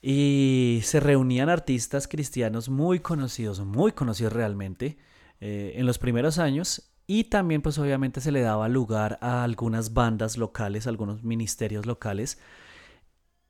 y 0.00 0.82
se 0.84 1.00
reunían 1.00 1.48
artistas 1.48 2.06
cristianos 2.06 2.68
muy 2.68 3.00
conocidos, 3.00 3.58
muy 3.58 3.90
conocidos 3.90 4.32
realmente, 4.32 4.98
eh, 5.40 5.72
en 5.74 5.84
los 5.84 5.98
primeros 5.98 6.38
años 6.38 6.91
y 7.06 7.24
también 7.24 7.62
pues 7.62 7.78
obviamente 7.78 8.20
se 8.20 8.32
le 8.32 8.40
daba 8.40 8.68
lugar 8.68 9.18
a 9.20 9.42
algunas 9.42 9.92
bandas 9.92 10.36
locales, 10.36 10.86
algunos 10.86 11.22
ministerios 11.24 11.86
locales. 11.86 12.38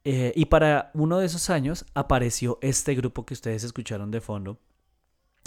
Eh, 0.05 0.33
y 0.35 0.47
para 0.47 0.91
uno 0.95 1.19
de 1.19 1.27
esos 1.27 1.49
años 1.51 1.85
apareció 1.95 2.59
este 2.61 2.95
grupo 2.95 3.25
que 3.25 3.35
ustedes 3.35 3.63
escucharon 3.63 4.11
de 4.11 4.21
fondo, 4.21 4.59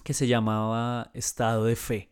que 0.04 0.14
se 0.14 0.28
llamaba 0.28 1.12
Estado 1.14 1.66
de 1.66 1.76
Fe. 1.76 2.10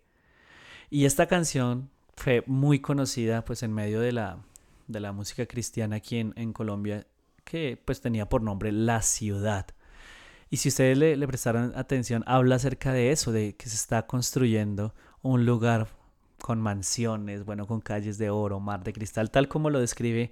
Y 0.90 1.06
esta 1.06 1.28
canción 1.28 1.90
fue 2.16 2.44
muy 2.48 2.80
conocida 2.80 3.46
pues 3.46 3.64
en 3.64 3.74
medio 3.74 4.00
de 4.00 4.12
la, 4.12 4.40
de 4.88 5.00
la 5.00 5.12
música 5.12 5.46
cristiana 5.46 5.98
aquí 5.98 6.18
en, 6.18 6.34
en 6.36 6.54
Colombia, 6.54 7.08
que 7.44 7.82
pues 7.84 8.02
tenía 8.02 8.28
por 8.28 8.42
nombre 8.42 8.72
La 8.72 9.02
Ciudad. 9.02 9.68
Y 10.50 10.58
si 10.58 10.70
ustedes 10.70 10.98
le, 10.98 11.18
le 11.18 11.28
prestaron 11.28 11.74
atención, 11.76 12.24
habla 12.28 12.56
acerca 12.56 12.94
de 12.94 13.12
eso, 13.12 13.32
de 13.32 13.56
que 13.56 13.70
se 13.70 13.76
está 13.76 14.06
construyendo 14.06 14.94
un 15.24 15.46
lugar 15.48 15.90
con 16.42 16.62
mansiones, 16.62 17.46
bueno, 17.46 17.68
con 17.68 17.82
calles 17.82 18.20
de 18.20 18.32
oro, 18.32 18.62
mar 18.62 18.84
de 18.86 18.94
cristal, 18.94 19.32
tal 19.32 19.50
como 19.50 19.72
lo 19.72 19.80
describe 19.82 20.32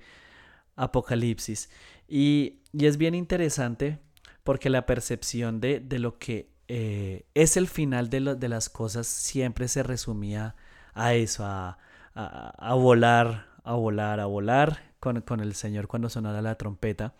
Apocalipsis. 0.76 1.70
Y, 2.08 2.60
y 2.74 2.86
es 2.86 2.98
bien 2.98 3.16
interesante 3.16 4.00
porque 4.44 4.70
la 4.70 4.86
percepción 4.86 5.60
de, 5.62 5.80
de 5.80 6.00
lo 6.00 6.18
que 6.20 6.50
eh, 6.68 7.26
es 7.34 7.58
el 7.58 7.68
final 7.68 8.10
de, 8.10 8.20
lo- 8.22 8.36
de 8.36 8.50
las 8.50 8.70
cosas 8.70 9.08
siempre 9.08 9.68
se 9.68 9.84
resumía 9.84 10.56
a 10.94 11.14
eso, 11.14 11.46
a, 11.46 11.78
a- 12.16 12.50
a 12.58 12.74
volar, 12.76 13.48
a 13.64 13.74
volar, 13.74 14.20
a 14.20 14.26
volar 14.26 14.94
con, 15.00 15.22
con 15.22 15.40
el 15.42 15.54
Señor 15.56 15.88
cuando 15.88 16.10
sonara 16.10 16.42
la 16.42 16.56
trompeta. 16.56 17.14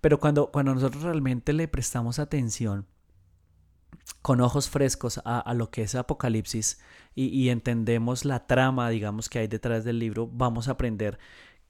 Pero 0.00 0.18
cuando, 0.20 0.50
cuando 0.50 0.74
nosotros 0.74 1.02
realmente 1.02 1.52
le 1.52 1.68
prestamos 1.68 2.18
atención 2.18 2.86
con 4.22 4.40
ojos 4.40 4.68
frescos 4.68 5.20
a, 5.24 5.40
a 5.40 5.54
lo 5.54 5.70
que 5.70 5.82
es 5.82 5.94
Apocalipsis 5.94 6.80
y, 7.14 7.26
y 7.26 7.50
entendemos 7.50 8.24
la 8.24 8.46
trama, 8.46 8.90
digamos, 8.90 9.28
que 9.28 9.40
hay 9.40 9.48
detrás 9.48 9.84
del 9.84 9.98
libro, 9.98 10.26
vamos 10.26 10.68
a 10.68 10.72
aprender 10.72 11.18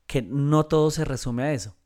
que 0.06 0.22
no 0.22 0.66
todo 0.66 0.90
se 0.90 1.04
resume 1.04 1.44
a 1.44 1.52
eso. 1.52 1.76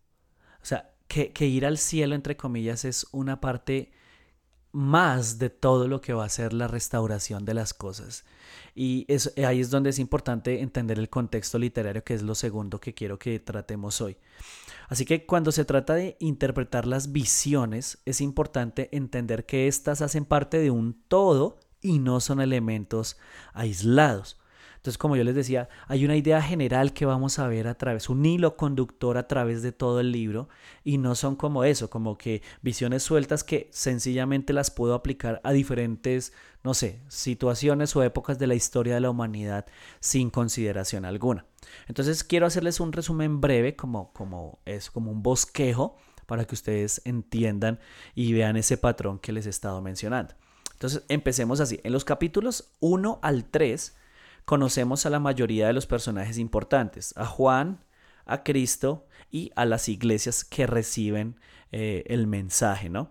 O 0.63 0.65
sea, 0.65 0.93
que, 1.09 1.33
que 1.33 1.47
ir 1.47 1.67
al 1.67 1.77
cielo, 1.79 2.15
entre 2.15 2.37
comillas, 2.37 2.85
es 2.85 3.07
una 3.13 3.41
parte 3.41 3.93
más 4.73 5.39
de 5.39 5.51
todo 5.51 5.87
lo 5.87 6.01
que 6.01 6.15
va 6.15 6.25
a 6.25 6.31
ser 6.31 6.55
la 6.55 6.67
restauración 6.67 7.45
de 7.45 7.55
las 7.55 7.75
cosas. 7.75 8.25
Y 8.75 9.05
es, 9.09 9.35
ahí 9.45 9.61
es 9.61 9.71
donde 9.71 9.91
es 9.91 9.99
importante 9.99 10.61
entender 10.61 10.99
el 10.99 11.11
contexto 11.11 11.59
literario, 11.59 12.03
que 12.03 12.15
es 12.15 12.23
lo 12.23 12.35
segundo 12.35 12.81
que 12.81 12.95
quiero 12.95 13.19
que 13.19 13.39
tratemos 13.39 14.01
hoy. 14.01 14.17
Así 14.93 15.07
que 15.07 15.25
cuando 15.25 15.53
se 15.53 15.65
trata 15.65 15.95
de 15.95 16.19
interpretar 16.21 16.87
las 16.87 17.13
visiones, 17.13 18.03
es 18.05 18.21
importante 18.21 18.91
entender 18.95 19.47
que 19.47 19.67
éstas 19.67 20.03
hacen 20.03 20.27
parte 20.27 20.59
de 20.59 20.71
un 20.71 21.03
todo 21.09 21.57
y 21.81 21.99
no 21.99 22.21
son 22.21 22.43
elementos 22.43 23.17
aislados. 23.55 24.39
Entonces, 24.83 24.99
como 24.99 25.15
yo 25.15 25.23
les 25.23 25.37
decía, 25.37 25.69
hay 25.87 26.05
una 26.05 26.17
idea 26.17 26.43
general 26.43 26.93
que 26.93 27.07
vamos 27.07 27.39
a 27.39 27.47
ver 27.47 27.69
a 27.69 27.75
través, 27.75 28.09
un 28.09 28.27
hilo 28.27 28.57
conductor 28.57 29.17
a 29.17 29.29
través 29.29 29.63
de 29.63 29.71
todo 29.71 30.01
el 30.01 30.11
libro 30.11 30.49
y 30.83 30.99
no 30.99 31.15
son 31.15 31.37
como 31.37 31.63
eso, 31.63 31.89
como 31.89 32.19
que 32.19 32.43
visiones 32.63 33.05
sueltas 33.05 33.45
que 33.45 33.69
sencillamente 33.71 34.53
las 34.53 34.73
puedo 34.73 34.95
aplicar 34.95 35.41
a 35.45 35.53
diferentes, 35.53 36.33
no 36.65 36.75
sé, 36.75 36.99
situaciones 37.07 37.95
o 37.95 38.03
épocas 38.03 38.41
de 38.41 38.49
la 38.49 38.57
historia 38.57 38.95
de 38.95 39.01
la 39.03 39.11
humanidad 39.11 39.67
sin 40.01 40.31
consideración 40.31 41.05
alguna. 41.05 41.47
Entonces, 41.87 42.25
quiero 42.25 42.47
hacerles 42.47 42.81
un 42.81 42.93
resumen 42.93 43.41
breve, 43.41 43.77
como, 43.77 44.13
como 44.13 44.59
es 44.65 44.91
como 44.91 45.13
un 45.13 45.23
bosquejo 45.23 45.97
para 46.27 46.45
que 46.45 46.57
ustedes 46.57 47.03
entiendan 47.05 47.79
y 48.17 48.33
vean 48.33 48.57
ese 48.57 48.79
patrón 48.79 49.21
que 49.21 49.31
les 49.31 49.47
he 49.47 49.51
estado 49.51 49.81
mencionando. 49.81 50.35
Entonces, 50.73 51.05
empecemos 51.09 51.61
así. 51.61 51.79
En 51.85 51.93
los 51.93 52.05
capítulos 52.05 52.73
1 52.81 53.21
al 53.23 53.45
3 53.45 54.02
conocemos 54.45 55.07
a 55.07 55.11
la 55.11 55.21
mayoría 55.21 55.67
de 55.67 55.73
los 55.73 55.87
personajes 55.87 56.39
importantes, 56.39 57.15
a 57.17 57.27
Juan, 57.27 57.85
a 58.25 58.43
Cristo 58.43 59.07
y 59.31 59.51
a 59.57 59.65
las 59.65 59.89
iglesias 59.89 60.45
que 60.45 60.67
reciben 60.67 61.41
eh, 61.71 62.05
el 62.07 62.27
mensaje, 62.27 62.89
¿no? 62.89 63.11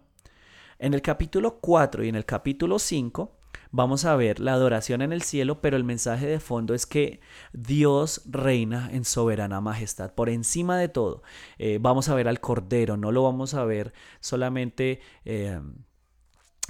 En 0.79 0.93
el 0.93 1.01
capítulo 1.01 1.59
4 1.59 2.03
y 2.03 2.09
en 2.09 2.15
el 2.15 2.25
capítulo 2.25 2.79
5 2.79 3.38
vamos 3.71 4.05
a 4.05 4.15
ver 4.15 4.39
la 4.39 4.53
adoración 4.53 5.01
en 5.01 5.13
el 5.13 5.21
cielo, 5.21 5.61
pero 5.61 5.77
el 5.77 5.83
mensaje 5.83 6.25
de 6.25 6.39
fondo 6.39 6.73
es 6.73 6.85
que 6.85 7.21
Dios 7.53 8.23
reina 8.25 8.89
en 8.91 9.05
soberana 9.05 9.61
majestad, 9.61 10.13
por 10.13 10.29
encima 10.29 10.77
de 10.77 10.89
todo. 10.89 11.23
Eh, 11.57 11.77
vamos 11.79 12.09
a 12.09 12.15
ver 12.15 12.27
al 12.27 12.39
Cordero, 12.39 12.97
no 12.97 13.11
lo 13.11 13.23
vamos 13.23 13.53
a 13.53 13.63
ver 13.65 13.93
solamente... 14.19 15.01
Eh, 15.25 15.59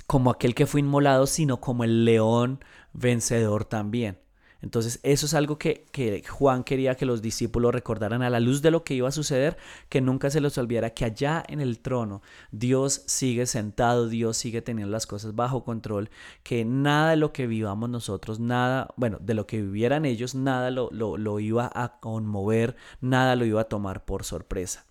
como 0.07 0.29
aquel 0.29 0.55
que 0.55 0.65
fue 0.65 0.81
inmolado, 0.81 1.25
sino 1.25 1.61
como 1.61 1.85
el 1.85 2.03
león 2.03 2.59
vencedor 2.91 3.63
también. 3.63 4.20
Entonces 4.61 4.99
eso 5.03 5.25
es 5.25 5.33
algo 5.33 5.57
que, 5.57 5.85
Juan 6.27 6.63
quería 6.63 6.95
que 6.95 7.05
los 7.05 7.21
discípulos 7.21 7.73
recordaran 7.73 8.21
a 8.21 8.29
la 8.29 8.39
luz 8.39 8.61
de 8.61 8.71
lo 8.71 8.83
que 8.83 8.93
iba 8.93 9.09
a 9.09 9.11
suceder, 9.11 9.57
que 9.89 10.01
nunca 10.01 10.29
se 10.29 10.41
les 10.41 10.57
olvidara 10.57 10.91
que 10.91 11.05
allá 11.05 11.43
en 11.47 11.61
el 11.61 11.79
trono 11.79 12.21
Dios 12.51 13.03
sigue 13.07 13.45
sentado, 13.45 14.07
Dios 14.07 14.37
sigue 14.37 14.61
teniendo 14.61 14.91
las 14.91 15.07
cosas 15.07 15.35
bajo 15.35 15.63
control, 15.63 16.09
que 16.43 16.65
nada 16.65 17.11
de 17.11 17.17
lo 17.17 17.33
que 17.33 17.47
vivamos 17.47 17.89
nosotros, 17.89 18.39
nada, 18.39 18.89
bueno, 18.97 19.17
de 19.19 19.33
lo 19.33 19.47
que 19.47 19.61
vivieran 19.61 20.05
ellos, 20.05 20.35
nada 20.35 20.71
lo, 20.71 20.89
lo, 20.91 21.17
lo 21.17 21.39
iba 21.39 21.71
a 21.73 21.99
conmover, 21.99 22.75
nada 22.99 23.35
lo 23.35 23.45
iba 23.45 23.61
a 23.61 23.65
tomar 23.65 24.05
por 24.05 24.23
sorpresa. 24.23 24.85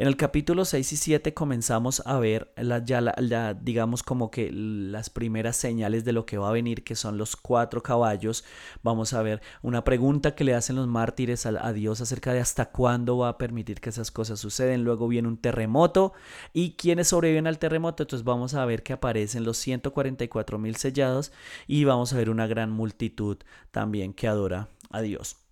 En 0.00 0.06
el 0.06 0.16
capítulo 0.16 0.64
6 0.64 0.92
y 0.92 0.96
7 0.96 1.34
comenzamos 1.34 2.04
a 2.06 2.20
ver 2.20 2.52
la, 2.56 2.84
ya 2.84 3.52
digamos 3.54 4.04
como 4.04 4.30
que 4.30 4.48
las 4.52 5.10
primeras 5.10 5.56
señales 5.56 6.04
de 6.04 6.12
lo 6.12 6.24
que 6.24 6.38
va 6.38 6.50
a 6.50 6.52
venir, 6.52 6.84
que 6.84 6.94
son 6.94 7.18
los 7.18 7.34
cuatro 7.34 7.82
caballos. 7.82 8.44
Vamos 8.84 9.12
a 9.12 9.22
ver 9.22 9.42
una 9.60 9.82
pregunta 9.82 10.36
que 10.36 10.44
le 10.44 10.54
hacen 10.54 10.76
los 10.76 10.86
mártires 10.86 11.46
a, 11.46 11.72
Dios 11.72 12.00
acerca 12.00 12.32
de 12.32 12.38
hasta 12.38 12.70
cuándo 12.70 13.18
va 13.18 13.30
a 13.30 13.38
permitir 13.38 13.80
que 13.80 13.90
esas 13.90 14.12
cosas 14.12 14.38
suceden. 14.38 14.84
Luego 14.84 15.08
viene 15.08 15.26
un 15.26 15.36
terremoto 15.36 16.12
y 16.52 16.74
quienes 16.76 17.08
sobreviven 17.08 17.48
al 17.48 17.58
terremoto. 17.58 18.04
Entonces 18.04 18.24
vamos 18.24 18.54
a 18.54 18.64
ver 18.66 18.84
que 18.84 18.92
aparecen 18.92 19.42
los 19.42 19.56
144 19.58 20.60
mil 20.60 20.76
sellados 20.76 21.32
y 21.66 21.82
vamos 21.82 22.12
a 22.12 22.18
ver 22.18 22.30
una 22.30 22.46
gran 22.46 22.70
multitud 22.70 23.38
también 23.72 24.14
que 24.14 24.28
adora 24.28 24.68
a 24.90 25.00
Dios. 25.00 25.47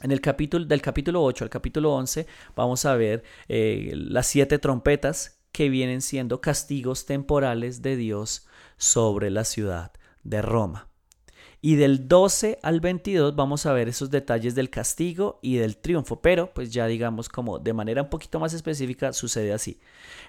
En 0.00 0.12
el 0.12 0.20
capítulo, 0.20 0.64
del 0.64 0.80
capítulo 0.80 1.22
8 1.24 1.44
al 1.44 1.50
capítulo 1.50 1.92
11 1.94 2.26
vamos 2.54 2.84
a 2.84 2.94
ver 2.94 3.24
eh, 3.48 3.92
las 3.94 4.28
siete 4.28 4.58
trompetas 4.58 5.40
que 5.50 5.68
vienen 5.68 6.02
siendo 6.02 6.40
castigos 6.40 7.04
temporales 7.04 7.82
de 7.82 7.96
Dios 7.96 8.46
sobre 8.76 9.30
la 9.30 9.44
ciudad 9.44 9.92
de 10.22 10.40
Roma. 10.40 10.88
Y 11.60 11.74
del 11.74 12.06
12 12.06 12.60
al 12.62 12.80
22 12.80 13.34
vamos 13.34 13.66
a 13.66 13.72
ver 13.72 13.88
esos 13.88 14.10
detalles 14.10 14.54
del 14.54 14.70
castigo 14.70 15.40
y 15.42 15.56
del 15.56 15.76
triunfo, 15.76 16.22
pero 16.22 16.54
pues 16.54 16.72
ya 16.72 16.86
digamos 16.86 17.28
como 17.28 17.58
de 17.58 17.72
manera 17.72 18.02
un 18.02 18.10
poquito 18.10 18.38
más 18.38 18.54
específica 18.54 19.12
sucede 19.12 19.52
así. 19.52 19.80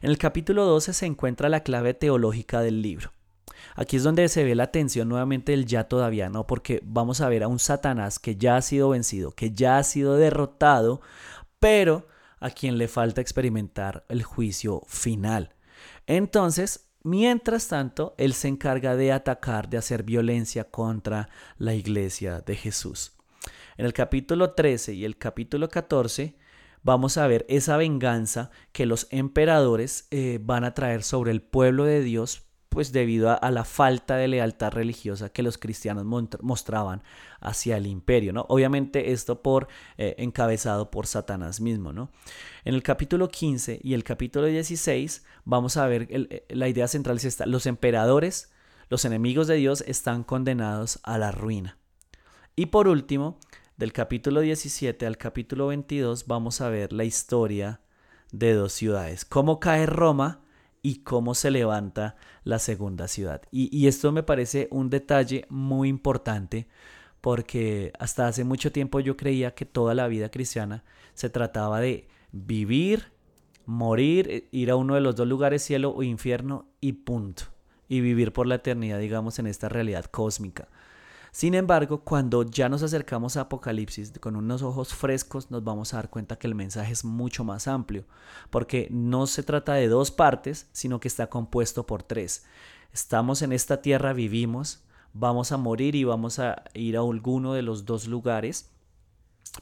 En 0.01 0.09
el 0.09 0.17
capítulo 0.17 0.65
12 0.65 0.93
se 0.93 1.05
encuentra 1.05 1.47
la 1.47 1.61
clave 1.61 1.93
teológica 1.93 2.61
del 2.61 2.81
libro. 2.81 3.11
Aquí 3.75 3.98
es 3.98 4.04
donde 4.04 4.28
se 4.30 4.44
ve 4.44 4.56
la 4.56 4.72
tensión 4.72 5.10
nuevamente 5.10 5.51
del 5.51 5.66
ya 5.66 5.86
todavía, 5.86 6.30
¿no? 6.30 6.46
Porque 6.48 6.82
vamos 6.84 7.22
a 7.22 7.30
ver 7.30 7.44
a 7.44 7.48
un 7.48 7.60
Satanás 7.60 8.20
que 8.20 8.36
ya 8.36 8.58
ha 8.58 8.62
sido 8.62 8.89
vencido, 8.89 9.32
que 9.32 9.51
ya 9.51 9.78
ha 9.78 9.84
sido 9.84 10.16
derrotado, 10.16 11.01
pero 11.60 12.08
a 12.39 12.50
quien 12.50 12.78
le 12.78 12.88
falta 12.88 13.22
experimentar 13.22 14.06
el 14.10 14.24
juicio 14.24 14.84
final. 14.88 15.56
Entonces, 16.08 16.89
mientras 17.04 17.68
tanto, 17.68 18.16
él 18.18 18.34
se 18.34 18.48
encarga 18.48 18.96
de 18.96 19.12
atacar, 19.12 19.70
de 19.70 19.78
hacer 19.78 20.04
violencia 20.04 20.63
contra 20.66 21.30
la 21.58 21.74
iglesia 21.74 22.42
de 22.42 22.56
Jesús. 22.56 23.13
En 23.78 23.86
el 23.86 23.94
capítulo 23.94 24.51
13 24.51 24.94
y 24.94 25.06
el 25.06 25.18
capítulo 25.18 25.70
14 25.70 26.36
vamos 26.84 27.18
a 27.18 27.28
ver 27.28 27.46
esa 27.50 27.78
venganza 27.78 28.51
que 28.72 28.86
los 28.86 29.08
emperadores 29.12 30.08
eh, 30.12 30.39
van 30.42 30.63
a 30.63 30.74
traer 30.74 31.04
sobre 31.04 31.32
el 31.32 31.42
pueblo 31.42 31.86
de 31.86 32.01
Dios 32.01 32.49
pues 32.69 32.91
debido 32.91 33.31
a, 33.31 33.51
la 33.51 33.63
falta 33.63 34.15
de 34.15 34.27
lealtad 34.27 34.71
religiosa 34.71 35.29
que 35.29 35.41
los 35.41 35.57
cristianos 35.57 36.05
mostraban 36.05 37.01
hacia 37.41 37.77
el 37.77 37.88
imperio, 37.88 38.31
¿no? 38.31 38.45
Obviamente 38.47 39.11
esto 39.11 39.41
por 39.41 39.67
eh, 39.97 40.15
encabezado 40.19 40.91
por 40.91 41.07
Satanás 41.07 41.61
mismo, 41.61 41.93
¿no? 41.93 42.11
En 42.65 42.75
el 42.75 42.83
capítulo 42.83 43.27
15 43.29 43.79
y 43.83 43.95
el 43.95 44.03
capítulo 44.03 44.45
16 44.45 45.25
vamos 45.45 45.77
a 45.77 45.88
ver 45.88 46.07
eh, 46.11 46.45
la 46.49 46.67
idea 46.67 46.88
central 46.88 47.17
es 47.17 47.25
esta, 47.25 47.47
los 47.47 47.65
emperadores, 47.65 48.51
los 48.89 49.03
enemigos 49.03 49.47
de 49.47 49.55
Dios 49.55 49.83
están 49.88 50.23
condenados 50.23 50.99
a 51.03 51.17
la 51.17 51.31
ruina. 51.31 51.77
Y 52.55 52.67
por 52.67 52.88
último, 52.88 53.39
del 53.77 53.93
capítulo 53.93 54.41
17 54.41 55.07
al 55.07 55.17
capítulo 55.17 55.67
22 55.67 56.27
vamos 56.27 56.61
a 56.61 56.69
ver 56.69 56.93
la 56.93 57.03
historia 57.03 57.81
de 58.31 58.53
dos 58.53 58.73
ciudades, 58.73 59.25
cómo 59.25 59.59
cae 59.59 59.88
Roma 59.88 60.41
y 60.81 61.03
cómo 61.03 61.36
se 61.36 61.51
levanta 61.51 62.15
la 62.43 62.59
segunda 62.59 63.07
ciudad. 63.07 63.41
Y, 63.51 63.88
esto 63.88 64.12
me 64.12 64.24
parece 64.24 64.67
un 64.71 64.89
detalle 64.89 65.45
muy 65.50 65.89
importante 65.89 66.67
porque 67.21 67.91
hasta 68.00 68.27
hace 68.27 68.43
mucho 68.43 68.71
tiempo 68.71 69.00
yo 69.00 69.17
creía 69.17 69.53
que 69.53 69.65
toda 69.65 69.93
la 69.93 70.07
vida 70.07 70.29
cristiana 70.29 70.83
se 71.13 71.29
trataba 71.29 71.82
de 71.82 72.08
vivir, 72.32 73.12
morir, 73.65 74.47
ir 74.51 74.71
a 74.71 74.75
uno 74.75 74.95
de 74.95 75.01
los 75.01 75.15
dos 75.15 75.27
lugares, 75.27 75.63
cielo 75.63 75.93
o 75.93 76.04
infierno, 76.04 76.67
y 76.80 76.93
punto. 76.93 77.43
Y 77.88 78.01
vivir 78.01 78.32
por 78.32 78.47
la 78.47 78.56
eternidad, 78.56 78.99
digamos, 78.99 79.39
en 79.39 79.47
esta 79.47 79.67
realidad 79.67 80.06
cósmica. 80.06 80.69
Sin 81.32 81.54
embargo, 81.54 82.02
cuando 82.04 82.44
ya 82.44 82.70
nos 82.70 82.82
acercamos 82.82 83.38
a 83.38 83.42
Apocalipsis 83.42 84.13
con 84.20 84.36
unos 84.36 84.63
ojos 84.63 84.94
frescos, 84.94 85.52
nos 85.52 85.63
vamos 85.63 85.94
a 85.94 85.98
dar 85.98 86.10
cuenta 86.10 86.38
que 86.38 86.48
el 86.48 86.56
mensaje 86.56 86.92
es 86.92 87.06
mucho 87.06 87.44
más 87.44 87.68
amplio, 87.68 88.06
porque 88.50 88.88
no 88.92 89.28
se 89.28 89.44
trata 89.44 89.74
de 89.74 89.88
dos 89.88 90.10
partes, 90.10 90.68
sino 90.72 91.00
que 91.00 91.08
está 91.08 91.28
compuesto 91.28 91.86
por 91.86 92.02
tres. 92.02 92.46
Estamos 92.94 93.44
en 93.44 93.54
esta 93.54 93.82
tierra, 93.82 94.13
vivimos, 94.13 94.84
vamos 95.13 95.52
a 95.52 95.58
morir 95.58 95.96
y 95.96 96.04
vamos 96.04 96.39
a 96.39 96.63
ir 96.74 96.98
a 96.98 97.02
alguno 97.02 97.54
de 97.54 97.62
los 97.62 97.86
dos 97.86 98.08
lugares, 98.08 98.72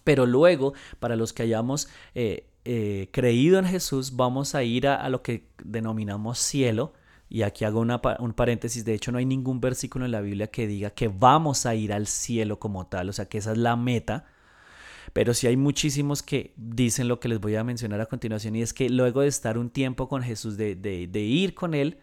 pero 0.04 0.26
luego, 0.26 0.74
para 1.00 1.16
los 1.18 1.34
que 1.34 1.44
hayamos 1.44 1.90
eh, 2.16 2.50
eh, 2.64 3.10
creído 3.12 3.60
en 3.60 3.66
Jesús, 3.66 4.16
vamos 4.16 4.56
a 4.56 4.64
ir 4.64 4.88
a 4.88 5.08
lo 5.10 5.22
que 5.22 5.50
denominamos 5.64 6.40
cielo, 6.40 6.94
y 7.30 7.42
aquí 7.42 7.66
hago 7.66 7.82
un 7.82 8.34
paréntesis, 8.34 8.86
de 8.86 8.94
hecho 8.94 9.12
no 9.12 9.18
hay 9.18 9.26
ningún 9.26 9.60
versículo 9.60 10.06
en 10.06 10.12
la 10.12 10.22
Biblia 10.22 10.48
que 10.48 10.68
diga 10.68 10.92
que 10.92 11.10
vamos 11.10 11.66
a 11.66 11.76
ir 11.76 11.92
al 11.92 12.08
cielo 12.08 12.60
como 12.60 12.88
tal, 12.88 13.10
o 13.10 13.14
sea 13.14 13.26
que 13.26 13.38
esa 13.38 13.52
es 13.52 13.58
la 13.58 13.76
meta, 13.76 14.26
pero 15.14 15.34
sí 15.34 15.48
hay 15.48 15.58
muchísimos 15.58 16.24
que 16.24 16.54
dicen 16.56 17.08
lo 17.08 17.20
que 17.20 17.28
les 17.28 17.40
voy 17.40 17.56
a 17.56 17.64
mencionar 17.64 18.00
a 18.02 18.06
continuación 18.06 18.56
y 18.56 18.62
es 18.62 18.74
que 18.74 18.90
luego 18.90 19.22
de 19.22 19.28
estar 19.28 19.58
un 19.58 19.70
tiempo 19.70 20.08
con 20.08 20.24
Jesús, 20.24 20.58
de, 20.58 20.76
de, 20.76 21.08
de 21.08 21.20
ir 21.20 21.54
con 21.54 21.74
Él, 21.74 21.98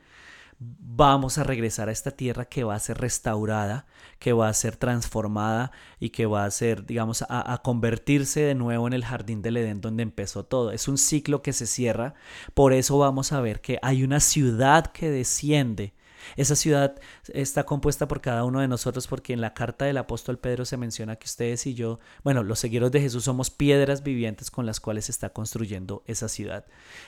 vamos 0.59 1.39
a 1.39 1.45
regresar 1.45 1.89
a 1.89 1.93
esta 1.93 2.13
tierra 2.13 2.45
que 2.45 2.65
va 2.65 2.75
a 2.75 2.81
ser 2.81 2.99
restaurada, 2.99 3.87
que 4.19 4.33
va 4.33 4.49
a 4.49 4.55
ser 4.55 4.77
transformada 4.77 5.73
y 5.99 6.11
que 6.11 6.27
va 6.27 6.45
a 6.45 6.51
ser, 6.51 6.87
digamos, 6.87 7.25
a, 7.29 7.61
convertirse 7.63 8.41
de 8.41 8.55
nuevo 8.55 8.87
en 8.87 8.93
el 8.93 9.05
jardín 9.05 9.43
del 9.43 9.57
Edén 9.57 9.81
donde 9.81 10.03
empezó 10.03 10.45
todo. 10.45 10.71
Es 10.71 10.89
un 10.89 10.99
ciclo 10.99 11.43
que 11.43 11.53
se 11.53 11.67
cierra, 11.67 12.15
por 12.55 12.73
eso 12.73 12.99
vamos 12.99 13.33
a 13.33 13.41
ver 13.41 13.61
que 13.61 13.79
hay 13.83 14.05
una 14.05 14.21
ciudad 14.21 14.87
que 14.87 15.11
desciende 15.11 15.95
esa 16.37 16.57
ciudad 16.57 16.95
está 17.33 17.65
compuesta 17.65 18.09
por 18.09 18.21
cada 18.21 18.45
uno 18.45 18.61
de 18.61 18.69
nosotros 18.69 19.07
porque 19.07 19.33
en 19.33 19.41
la 19.41 19.55
carta 19.55 19.85
del 19.85 19.99
apóstol 19.99 20.39
Pedro 20.39 20.65
se 20.65 20.77
menciona 20.77 21.17
que 21.17 21.27
ustedes 21.27 21.67
y 21.67 21.75
yo, 21.75 21.99
bueno, 22.23 22.43
los 22.43 22.59
seguidores 22.59 22.93
de 22.93 23.01
Jesús 23.01 23.25
somos 23.25 23.51
piedras 23.51 24.03
vivientes 24.03 24.51
con 24.51 24.67
las 24.67 24.81
cuales 24.81 25.07
se 25.07 25.13
está 25.13 25.31
construyendo 25.31 26.03
esa 26.07 26.29
ciudad. 26.29 26.65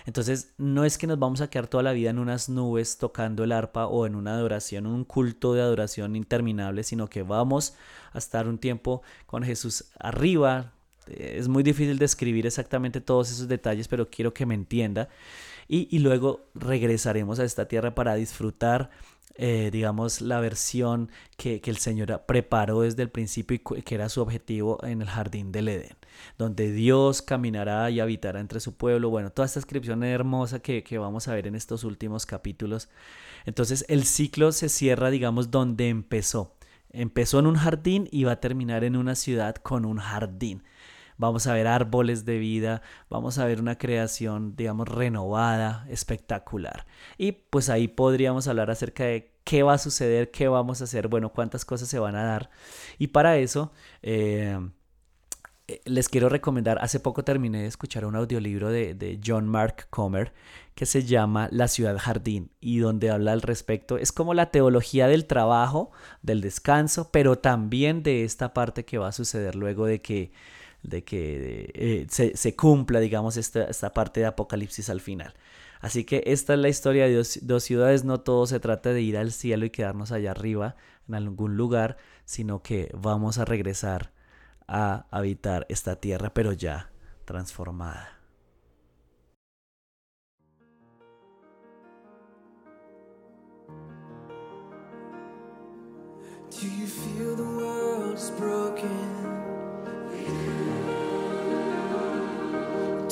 Entonces, 0.07 0.55
no 0.59 0.85
es 0.85 0.99
que 0.99 1.07
nos 1.07 1.19
vamos 1.19 1.41
a 1.41 1.49
quedar 1.49 1.67
toda 1.67 1.83
la 1.83 1.93
vida 1.93 2.11
en 2.11 2.19
unas 2.19 2.49
nubes 2.49 2.99
tocando 2.99 3.45
el 3.45 3.53
arpa 3.53 3.87
o 3.87 4.07
en 4.07 4.15
una 4.15 4.35
adoración, 4.35 4.87
un 4.87 5.05
culto 5.05 5.55
de 5.55 5.63
adoración 5.63 6.17
interminable, 6.17 6.83
sino 6.83 7.09
que 7.09 7.23
vamos 7.23 7.75
a 8.13 8.19
estar 8.19 8.49
un 8.49 8.59
tiempo 8.59 9.03
con 9.27 9.43
Jesús 9.43 9.85
arriba. 9.99 10.73
Es 11.07 11.49
muy 11.49 11.63
difícil 11.63 11.99
describir 11.99 12.47
exactamente 12.47 13.01
todos 13.01 13.31
esos 13.31 13.49
detalles, 13.49 13.87
pero 13.89 14.11
quiero 14.11 14.35
que 14.35 14.47
me 14.47 14.55
entienda 14.55 15.09
y, 15.69 15.99
luego 15.99 16.47
regresaremos 16.55 17.39
a 17.39 17.45
esta 17.45 17.67
tierra 17.69 17.95
para 17.95 18.15
disfrutar 18.15 18.91
eh, 19.39 19.69
digamos, 19.71 20.23
la 20.23 20.41
versión 20.41 21.11
que, 21.37 21.61
el 21.63 21.77
Señor 21.77 22.23
preparó 22.27 22.81
desde 22.81 23.03
el 23.03 23.11
principio 23.11 23.61
y 23.77 23.83
que 23.83 23.95
era 23.95 24.09
su 24.09 24.23
objetivo 24.23 24.83
en 24.83 25.03
el 25.03 25.09
jardín 25.09 25.53
del 25.53 25.69
Edén, 25.69 25.97
donde 26.39 26.73
Dios 26.73 27.21
caminará 27.21 27.91
y 27.91 28.01
habitará 28.01 28.41
entre 28.41 28.61
su 28.61 28.77
pueblo. 28.77 29.11
Bueno, 29.11 29.31
toda 29.31 29.45
esta 29.45 29.61
descripción 29.61 30.03
hermosa 30.05 30.61
que, 30.61 30.83
que 30.83 30.97
vamos 30.97 31.29
a 31.29 31.35
ver 31.35 31.47
en 31.47 31.55
estos 31.55 31.85
últimos 31.85 32.25
capítulos. 32.25 32.89
Entonces, 33.45 33.85
el 33.89 34.05
ciclo 34.05 34.53
se 34.53 34.71
cierra, 34.71 35.11
digamos, 35.11 35.51
donde 35.51 35.91
empezó. 35.91 36.55
Empezó 36.89 37.39
en 37.39 37.47
un 37.47 37.57
jardín 37.57 38.09
y 38.11 38.25
va 38.25 38.33
a 38.33 38.41
terminar 38.41 38.85
en 38.85 38.97
una 38.97 39.17
ciudad 39.17 39.57
con 39.57 39.85
un 39.85 39.99
jardín 39.99 40.63
vamos 41.19 41.47
a 41.47 41.55
ver 41.55 41.67
árboles 41.67 42.25
de 42.25 42.39
vida, 42.39 42.83
vamos 43.09 43.39
a 43.39 43.45
ver 43.45 43.61
una 43.61 43.79
creación, 43.79 44.57
digamos, 44.57 44.89
renovada, 44.89 45.87
espectacular. 45.89 46.87
Y 47.19 47.33
pues 47.33 47.69
ahí 47.69 47.89
podríamos 47.89 48.49
hablar 48.49 48.71
acerca 48.71 49.05
de 49.05 49.35
qué 49.45 49.63
va 49.63 49.75
a 49.75 49.79
suceder, 49.79 50.31
qué 50.31 50.49
vamos 50.49 50.81
a 50.81 50.85
hacer, 50.85 51.09
bueno, 51.09 51.31
cuántas 51.33 51.65
cosas 51.65 51.89
se 51.89 51.99
van 51.99 52.17
a 52.17 52.25
dar. 52.25 52.51
Y 52.99 53.09
para 53.09 53.39
eso... 53.39 53.73
Eh, 54.03 54.59
eh, 55.69 55.81
les 55.85 56.09
quiero 56.09 56.29
recomendar, 56.29 56.79
hace 56.81 57.01
poco 57.01 57.25
terminé 57.25 57.63
de 57.63 57.67
escuchar 57.67 58.05
un 58.05 58.15
audiolibro 58.15 58.71
de, 58.71 58.95
de, 58.95 59.19
John 59.25 59.49
Mark 59.49 59.89
Comer 59.91 60.33
que 60.77 60.87
se 60.87 61.03
llama 61.03 61.49
La 61.51 61.67
ciudad 61.67 61.99
jardín 61.99 62.53
y 62.61 62.79
donde 62.79 63.11
habla 63.11 63.33
al 63.33 63.43
respecto. 63.43 63.99
Es 63.99 64.13
como 64.13 64.33
la 64.35 64.51
teología 64.51 65.09
del 65.09 65.27
trabajo, 65.27 65.91
del 66.23 66.41
descanso, 66.41 67.11
pero 67.11 67.39
también 67.39 68.05
de 68.05 68.23
esta 68.25 68.55
parte 68.55 68.85
que 68.85 68.99
va 68.99 69.09
a 69.09 69.13
suceder 69.13 69.57
luego 69.57 69.87
de 69.87 70.01
que 70.03 70.33
de 70.89 71.05
que 71.05 71.71
eh, 71.75 72.07
se, 72.09 72.57
cumpla, 72.57 73.01
digamos, 73.01 73.37
esta, 73.37 73.65
esta, 73.65 73.93
parte 73.93 74.21
de 74.21 74.27
Apocalipsis 74.27 74.91
al 74.91 75.01
final. 75.01 75.35
Así 75.81 76.05
que 76.05 76.23
esta 76.27 76.55
es 76.55 76.59
la 76.61 76.69
historia 76.69 77.07
de 77.07 77.15
dos, 77.15 77.63
ciudades, 77.63 78.05
no 78.05 78.21
todo 78.21 78.47
se 78.47 78.61
trata 78.61 78.93
de 78.93 79.03
ir 79.03 79.17
al 79.19 79.33
cielo 79.33 79.67
y 79.67 79.71
quedarnos 79.71 80.13
allá 80.13 80.31
arriba 80.31 80.77
en 81.09 81.15
algún 81.15 81.57
lugar, 81.57 81.99
sino 82.25 82.63
que 82.63 82.91
vamos 82.95 83.39
a 83.39 83.45
regresar 83.45 84.13
a 84.67 85.07
habitar 85.11 85.67
esta 85.69 85.97
tierra, 85.97 86.33
pero 86.35 86.53
ya 86.53 86.91
transformada. 87.25 88.17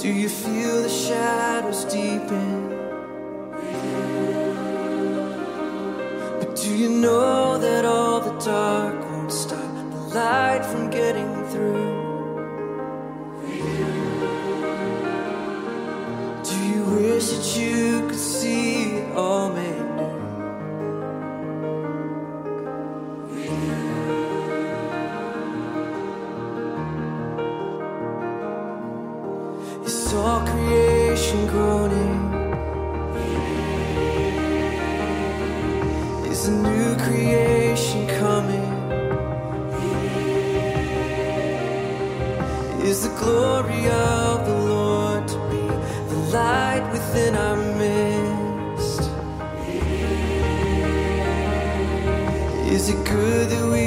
Do 0.04 0.12
you 0.12 0.28
feel 0.28 0.82
the 0.82 0.88
shadows 0.90 1.86
deepen? 1.86 2.68
But 6.40 6.54
do 6.56 6.76
you 6.76 6.90
know 6.90 7.56
that 7.56 7.86
all 7.86 8.20
the 8.20 8.38
dark 8.38 9.00
won't 9.00 9.32
stop 9.32 9.74
the 9.92 10.14
light 10.14 10.62
from 10.62 10.90
getting 10.90 11.32
through? 11.46 11.88
Do 16.48 16.56
you 16.70 16.84
wish 17.00 17.26
that 17.28 17.58
you 17.58 18.06
could 18.06 18.24
see 18.36 18.63
all 30.34 30.46
creation 30.46 31.46
groaning. 31.46 32.20
Is 36.30 36.48
a 36.48 36.54
new 36.68 36.90
creation 37.04 38.00
coming? 38.20 38.68
Is 42.90 42.98
the 43.06 43.14
glory 43.22 43.84
of 43.86 44.36
the 44.48 44.58
Lord 44.72 45.22
to 45.32 45.38
be 45.50 45.64
the 46.12 46.20
light 46.36 46.84
within 46.94 47.32
our 47.46 47.58
midst? 47.82 49.02
Is 52.74 52.88
it 52.92 53.00
good 53.14 53.46
that 53.52 53.66
we 53.74 53.86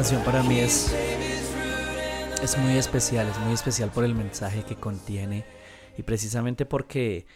canción 0.00 0.24
para 0.24 0.42
mí 0.42 0.58
es, 0.58 0.94
es 2.42 2.56
muy 2.56 2.78
especial, 2.78 3.28
es 3.28 3.38
muy 3.40 3.52
especial 3.52 3.90
por 3.90 4.02
el 4.02 4.14
mensaje 4.14 4.62
que 4.62 4.74
contiene 4.74 5.44
y 5.98 6.02
precisamente 6.04 6.64
porque 6.64 7.26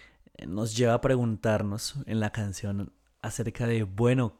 nos 0.46 0.74
lleva 0.74 0.94
a 0.94 1.02
preguntarnos 1.02 1.96
en 2.06 2.20
la 2.20 2.30
canción 2.30 2.94
acerca 3.20 3.66
de, 3.66 3.82
bueno, 3.82 4.38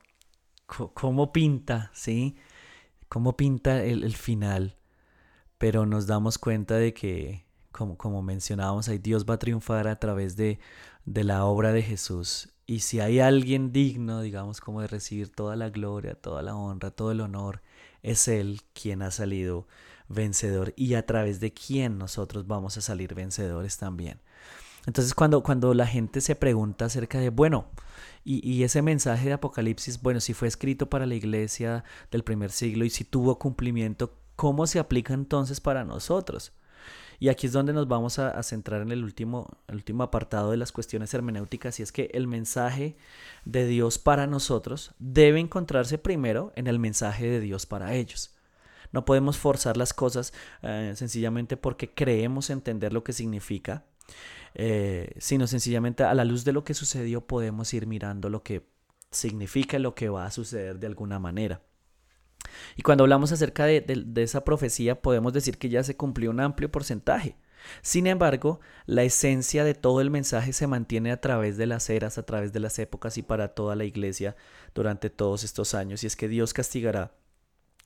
¿cómo 0.64 1.34
pinta? 1.34 1.90
¿Sí? 1.92 2.37
¿Cómo 3.10 3.37
pinta 3.37 3.84
el, 3.84 4.04
el 4.04 4.16
final? 4.16 4.78
Pero 5.58 5.84
nos 5.84 6.06
damos 6.06 6.38
cuenta 6.38 6.76
de 6.76 6.94
que, 6.94 7.44
como, 7.72 7.98
como 7.98 8.22
mencionábamos 8.22 8.88
ahí, 8.88 8.96
Dios 8.96 9.26
va 9.28 9.34
a 9.34 9.38
triunfar 9.38 9.87
a 9.87 10.00
través 10.00 10.34
de, 10.34 10.58
de 11.04 11.24
la 11.24 11.44
obra 11.44 11.72
de 11.72 11.82
Jesús. 11.82 12.54
Y 12.64 12.80
si 12.80 13.00
hay 13.00 13.20
alguien 13.20 13.70
digno, 13.70 14.22
digamos, 14.22 14.62
como 14.62 14.80
de 14.80 14.87
recibir 14.87 15.30
toda 15.30 15.56
la 15.56 15.68
gloria, 15.68 16.14
toda 16.14 16.40
la 16.40 16.56
honra, 16.56 16.90
todo 16.90 17.12
el 17.12 17.20
honor, 17.20 17.60
es 18.05 18.29
Él 18.29 18.61
quien 18.73 19.03
ha 19.03 19.11
salido 19.11 19.67
vencedor 20.09 20.73
y 20.77 20.95
a 20.95 21.05
través 21.07 21.40
de 21.40 21.53
quien 21.53 21.99
nosotros 21.99 22.47
vamos 22.47 22.77
a 22.77 22.83
salir 22.83 23.14
vencedores 23.14 23.79
también. 23.79 24.21
Entonces 24.87 25.14
cuando, 25.14 25.43
cuando 25.43 25.73
la 25.73 25.87
gente 25.87 26.21
se 26.21 26.37
pregunta 26.37 26.85
acerca 26.85 27.19
de, 27.19 27.31
bueno, 27.31 27.71
y, 28.23 28.47
y 28.49 28.62
ese 28.62 28.83
mensaje 28.83 29.27
de 29.27 29.33
Apocalipsis, 29.33 30.01
bueno, 30.03 30.21
si 30.21 30.35
fue 30.35 30.47
escrito 30.47 30.90
para 30.90 31.07
la 31.07 31.14
iglesia 31.14 31.85
del 32.11 32.23
primer 32.23 32.53
siglo 32.53 32.85
y 32.85 32.90
si 32.90 33.05
tuvo 33.05 33.38
cumplimiento, 33.38 34.19
¿cómo 34.37 34.67
se 34.67 34.79
aplica 34.79 35.14
entonces 35.14 35.61
para 35.61 35.85
nosotros? 35.85 36.53
Y 37.18 37.29
aquí 37.29 37.46
es 37.46 37.53
donde 37.53 37.72
nos 37.72 37.88
vamos 37.88 38.18
a, 38.18 38.42
centrar 38.42 38.83
en 38.83 38.92
el 38.92 39.05
último, 39.05 39.59
el 39.68 39.77
último 39.77 40.03
apartado 40.03 40.50
de 40.50 40.57
las 40.57 40.72
cuestiones 40.72 41.14
hermenéuticas, 41.14 41.81
y 41.81 41.83
es 41.83 41.92
que 41.92 42.11
el 42.14 42.27
mensaje 42.27 42.96
de 43.44 43.66
Dios 43.66 43.98
para 43.98 44.27
nosotros 44.27 44.92
debe 44.98 45.40
encontrarse 45.40 45.98
primero 45.98 46.53
en 46.57 46.66
el 46.66 46.79
mensaje 46.79 47.27
de 47.29 47.40
Dios 47.40 47.66
para 47.66 47.94
ellos. 47.94 48.35
No 48.92 49.05
podemos 49.05 49.38
forzar 49.38 49.77
las 49.77 49.92
cosas 49.92 50.33
eh, 50.62 50.92
sencillamente 50.94 51.57
porque 51.57 51.92
creemos 51.92 52.50
entender 52.50 52.92
lo 52.92 53.03
que 53.03 53.12
significa, 53.12 53.85
eh, 54.55 55.14
sino 55.18 55.46
sencillamente 55.46 56.05
a 56.05 56.14
la 56.14 56.24
luz 56.24 56.44
de 56.44 56.53
lo 56.53 56.62
que 56.62 56.74
sucedió 56.74 57.27
podemos 57.27 57.74
ir 57.74 57.88
mirando 57.88 58.29
lo 58.29 58.44
que 58.44 58.62
significa 59.11 59.79
y 59.79 59.81
lo 59.81 59.94
que 59.94 60.09
va 60.09 60.27
a 60.27 60.31
suceder 60.31 60.79
de 60.79 60.87
alguna 60.87 61.18
manera. 61.18 61.61
Y 62.76 62.83
cuando 62.83 63.04
hablamos 63.04 63.33
acerca 63.33 63.64
de, 63.66 63.80
de- 63.80 64.22
esa 64.22 64.44
profecía, 64.44 65.00
podemos 65.02 65.33
decir 65.33 65.59
que 65.59 65.68
ya 65.68 65.83
se 65.85 65.96
cumplió 65.96 66.30
un 66.30 66.40
amplio 66.40 66.70
porcentaje. 66.70 67.37
Sin 67.83 68.07
embargo, 68.07 68.61
la 68.87 69.04
esencia 69.04 69.64
de 69.64 69.74
todo 69.74 70.00
el 70.02 70.11
mensaje 70.11 70.52
se 70.52 70.66
mantiene 70.66 71.12
a 71.12 71.20
través 71.20 71.57
de 71.57 71.66
las 71.66 71.88
eras, 71.88 72.18
a 72.18 72.24
través 72.24 72.52
de 72.52 72.61
las 72.61 72.78
épocas 72.78 73.16
y 73.18 73.22
para 73.22 73.48
toda 73.54 73.74
la 73.76 73.85
iglesia 73.85 74.37
durante 74.74 75.09
todos 75.11 75.44
estos 75.44 75.74
años. 75.74 76.04
Y 76.04 76.07
es 76.07 76.16
que 76.16 76.28
Dios 76.28 76.52
castigará 76.52 77.12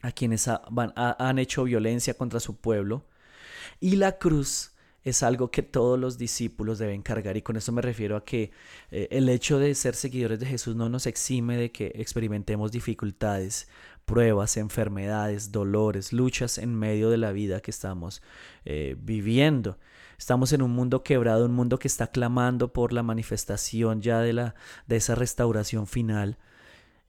a 0.02 0.12
quienes 0.12 0.48
van- 0.70 0.92
ha- 0.96 1.16
han 1.28 1.38
hecho 1.38 1.64
violencia 1.64 2.14
contra 2.14 2.40
su 2.40 2.56
pueblo. 2.56 3.06
Y 3.80 3.96
la 3.96 4.18
cruz 4.18 4.72
es 5.04 5.22
algo 5.22 5.50
que 5.50 5.62
todos 5.62 5.98
los 5.98 6.18
discípulos 6.18 6.78
deben 6.78 7.02
cargar. 7.02 7.36
Y 7.36 7.42
con 7.42 7.56
eso 7.56 7.72
me 7.72 7.82
refiero 7.82 8.16
a 8.16 8.24
que 8.24 8.50
eh, 8.90 9.08
el 9.10 9.28
hecho 9.28 9.58
de 9.58 9.74
ser 9.74 9.94
seguidores 9.94 10.40
de 10.40 10.46
Jesús 10.46 10.76
no 10.76 10.88
nos 10.88 11.06
exime 11.06 11.56
de 11.56 11.70
que 11.72 11.92
experimentemos 11.94 12.72
dificultades, 12.72 13.68
pruebas, 14.08 14.56
enfermedades, 14.56 15.52
dolores, 15.52 16.12
luchas 16.12 16.58
en 16.58 16.74
medio 16.74 17.10
de 17.10 17.18
la 17.18 17.30
vida 17.30 17.60
que 17.60 17.70
estamos 17.70 18.22
eh, 18.64 18.96
viviendo. 18.98 19.78
Estamos 20.18 20.52
en 20.52 20.62
un 20.62 20.72
mundo 20.72 21.04
quebrado, 21.04 21.44
un 21.44 21.52
mundo 21.52 21.78
que 21.78 21.86
está 21.86 22.08
clamando 22.08 22.72
por 22.72 22.92
la 22.92 23.04
manifestación 23.04 24.00
ya 24.00 24.20
de, 24.20 24.32
la, 24.32 24.54
de 24.86 24.96
esa 24.96 25.14
restauración 25.14 25.86
final 25.86 26.38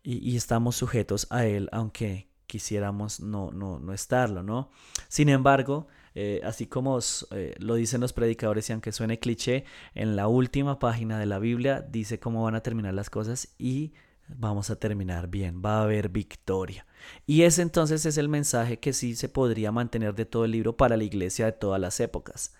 y, 0.03 0.17
y 0.17 0.35
estamos 0.35 0.75
sujetos 0.75 1.25
a 1.29 1.45
él, 1.45 1.69
aunque 1.71 2.29
quisiéramos 2.45 3.21
no, 3.21 3.51
no, 3.51 3.79
no 3.79 3.93
estarlo, 3.93 4.43
¿no? 4.43 4.69
Sin 5.07 5.29
embargo, 5.29 5.87
eh, 6.15 6.41
así 6.43 6.65
como 6.65 6.99
eh, 7.31 7.55
lo 7.59 7.75
dicen 7.75 8.01
los 8.01 8.11
predicadores 8.11 8.69
y 8.69 8.73
aunque 8.73 8.91
suene 8.91 9.19
cliché, 9.19 9.63
en 9.93 10.17
la 10.17 10.27
última 10.27 10.79
página 10.79 11.17
de 11.17 11.27
la 11.27 11.39
Biblia 11.39 11.81
dice 11.81 12.19
cómo 12.19 12.43
van 12.43 12.55
a 12.55 12.61
terminar 12.61 12.93
las 12.93 13.09
cosas 13.09 13.55
y 13.57 13.93
vamos 14.27 14.69
a 14.69 14.75
terminar 14.75 15.29
bien, 15.29 15.61
va 15.63 15.79
a 15.79 15.83
haber 15.83 16.09
victoria. 16.09 16.85
Y 17.25 17.43
ese 17.43 17.61
entonces 17.61 18.05
es 18.05 18.17
el 18.17 18.29
mensaje 18.29 18.79
que 18.79 18.93
sí 18.93 19.15
se 19.15 19.29
podría 19.29 19.71
mantener 19.71 20.15
de 20.15 20.25
todo 20.25 20.45
el 20.45 20.51
libro 20.51 20.77
para 20.77 20.97
la 20.97 21.03
iglesia 21.03 21.45
de 21.45 21.51
todas 21.53 21.79
las 21.79 21.99
épocas. 21.99 22.53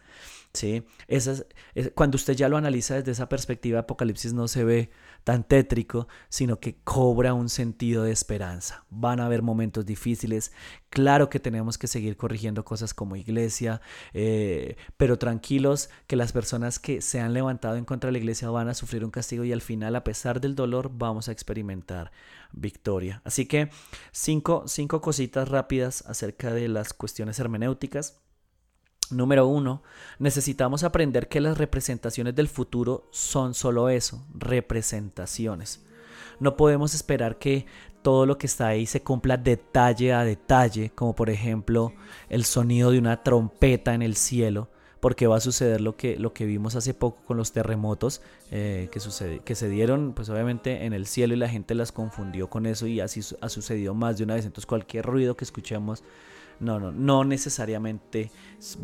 ¿sí? 0.54 0.84
Esas, 1.08 1.46
es- 1.76 1.92
cuando 1.96 2.16
usted 2.16 2.34
ya 2.36 2.50
lo 2.50 2.58
analiza 2.58 2.96
desde 2.96 3.12
esa 3.12 3.30
perspectiva, 3.30 3.80
Apocalipsis 3.80 4.34
no 4.34 4.48
se 4.48 4.64
ve 4.64 4.90
tan 5.24 5.44
tétrico, 5.44 6.08
sino 6.30 6.60
que 6.60 6.78
cobra 6.84 7.34
un 7.34 7.50
sentido 7.50 8.04
de 8.04 8.12
esperanza. 8.12 8.86
Van 8.90 9.20
a 9.20 9.26
haber 9.26 9.42
momentos 9.44 9.86
difíciles, 9.86 10.52
claro 10.90 11.30
que 11.30 11.40
tenemos 11.40 11.78
que 11.78 11.88
seguir 11.88 12.18
corrigiendo 12.18 12.66
cosas 12.66 12.94
como 12.94 13.16
iglesia, 13.16 13.82
eh, 14.14 14.76
pero 14.98 15.20
tranquilos 15.20 15.90
que 16.08 16.16
las 16.16 16.32
personas 16.32 16.80
que 16.80 17.02
se 17.02 17.20
han 17.20 17.34
levantado 17.34 17.76
en 17.76 17.86
contra 17.86 18.08
de 18.08 18.14
la 18.14 18.18
iglesia 18.20 18.50
van 18.50 18.70
a 18.70 18.74
sufrir 18.74 19.06
un 19.06 19.12
castigo 19.12 19.44
y 19.44 19.54
al 19.54 19.62
final, 19.62 19.96
a 19.96 20.04
pesar 20.04 20.42
del 20.42 20.56
dolor, 20.56 20.90
vamos 20.94 21.28
a 21.30 21.32
experimentar 21.32 22.12
victoria. 22.52 23.22
Así 23.24 23.46
que 23.46 23.70
cinco, 24.12 24.64
cinco 24.68 25.02
cositas 25.02 25.48
rápidas 25.48 26.04
acerca 26.08 26.54
de 26.54 26.68
las 26.68 26.94
cuestiones 26.94 27.40
hermenéuticas. 27.40 28.22
Número 29.12 29.48
uno, 29.48 29.82
necesitamos 30.20 30.84
aprender 30.84 31.28
que 31.30 31.42
las 31.42 31.58
representaciones 31.58 32.36
del 32.36 32.48
futuro 32.48 33.10
son 33.12 33.54
solo 33.56 33.90
eso, 33.90 34.26
representaciones. 34.36 35.84
No 36.40 36.56
podemos 36.56 36.94
esperar 36.94 37.40
que 37.40 37.66
todo 38.02 38.26
lo 38.26 38.38
que 38.38 38.48
está 38.48 38.68
ahí 38.68 38.86
se 38.86 39.02
cumpla 39.02 39.38
detalle 39.38 40.14
a 40.14 40.24
detalle, 40.24 40.92
como 40.92 41.16
por 41.16 41.30
ejemplo 41.30 41.94
el 42.30 42.46
sonido 42.46 42.92
de 42.92 43.00
una 43.00 43.24
trompeta 43.24 43.94
en 43.94 44.02
el 44.02 44.16
cielo, 44.16 44.70
porque 45.00 45.28
va 45.28 45.38
a 45.38 45.40
suceder 45.40 45.82
lo 45.82 45.96
que, 45.96 46.18
lo 46.18 46.34
que 46.34 46.46
vimos 46.46 46.76
hace 46.76 46.94
poco 46.94 47.22
con 47.26 47.38
los 47.38 47.52
terremotos 47.52 48.22
eh, 48.52 48.90
que, 48.92 49.00
que 49.44 49.56
se 49.56 49.70
dieron, 49.70 50.14
pues 50.14 50.30
obviamente 50.30 50.86
en 50.86 50.94
el 50.94 51.06
cielo 51.06 51.34
y 51.34 51.38
la 51.38 51.48
gente 51.48 51.76
las 51.76 51.92
confundió 51.92 52.50
con 52.50 52.66
eso 52.66 52.86
y 52.88 53.00
así 53.00 53.22
ha 53.42 53.50
sucedido 53.50 53.94
más 53.94 54.18
de 54.18 54.26
una 54.26 54.36
vez. 54.36 54.46
Entonces 54.46 54.66
cualquier 54.66 55.06
ruido 55.06 55.38
que 55.38 55.46
escuchemos, 55.46 56.04
no, 56.60 56.80
no, 56.80 56.92
no 56.92 57.24
necesariamente 57.24 58.32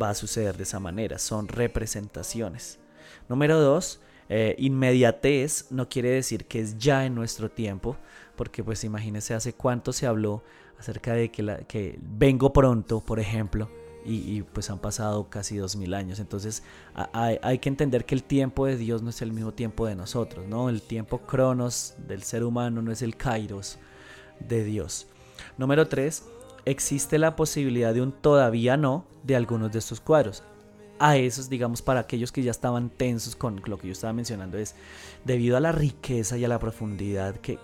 va 0.02 0.12
a 0.12 0.16
suceder 0.16 0.56
de 0.56 0.64
esa 0.64 0.80
manera, 0.80 1.20
son 1.20 1.48
representaciones. 1.48 2.80
Número 3.28 3.60
dos, 3.60 4.00
eh, 4.30 4.56
inmediatez 4.58 5.68
no 5.72 5.90
quiere 5.90 6.10
decir 6.10 6.46
que 6.46 6.62
es 6.62 6.78
ya 6.78 7.06
en 7.06 7.14
nuestro 7.14 7.52
tiempo, 7.52 7.98
porque 8.36 8.64
pues 8.64 8.84
imagínense 8.84 9.34
hace 9.34 9.54
cuánto 9.54 9.92
se 9.92 10.08
habló 10.08 10.44
acerca 10.80 11.14
de 11.14 11.30
que, 11.30 11.44
la, 11.44 11.58
que 11.60 12.00
vengo 12.02 12.54
pronto, 12.54 13.02
por 13.02 13.20
ejemplo, 13.20 13.70
y, 14.06 14.44
pues 14.44 14.70
han 14.70 14.78
pasado 14.78 15.30
casi 15.30 15.58
dos 15.58 15.76
mil 15.76 15.94
años. 15.94 16.20
Entonces 16.20 16.64
hay, 16.94 17.60
que 17.60 17.70
entender 17.70 18.06
que 18.06 18.16
el 18.16 18.24
tiempo 18.24 18.68
de 18.68 18.78
Dios 18.78 19.02
no 19.02 19.10
es 19.10 19.22
el 19.22 19.32
mismo 19.32 19.54
tiempo 19.54 19.88
de 19.88 19.96
nosotros, 19.96 20.48
¿no? 20.48 20.70
El 20.70 20.82
tiempo 20.82 21.20
cronos 21.20 21.96
del 22.08 22.24
ser 22.24 22.44
humano 22.44 22.82
no 22.82 22.92
es 22.92 23.02
el 23.02 23.18
kairos 23.18 23.80
de 24.40 24.64
Dios. 24.64 25.08
Número 25.58 25.88
tres, 25.88 26.24
existe 26.66 27.18
la 27.18 27.36
posibilidad 27.36 27.94
de 27.94 28.02
un 28.02 28.12
todavía 28.12 28.78
no 28.78 29.06
de 29.24 29.36
algunos 29.36 29.72
de 29.72 29.80
estos 29.80 30.00
cuadros 30.00 30.44
a 30.98 31.18
esos, 31.18 31.50
digamos, 31.50 31.82
para 31.82 32.00
aquellos 32.02 32.32
que 32.32 32.42
ya 32.42 32.52
estaban 32.52 32.90
tensos 32.90 33.36
con 33.36 33.62
lo 33.66 33.78
que 33.78 33.88
yo 33.88 33.94
estaba 33.94 34.14
mencionando, 34.14 34.58
es 34.58 34.76
debido 35.26 35.58
a 35.58 35.60
la 35.60 35.72
riqueza 35.72 36.38
y 36.38 36.46
a 36.46 36.48
la 36.48 36.60
profundidad 36.60 37.36
que, 37.36 37.58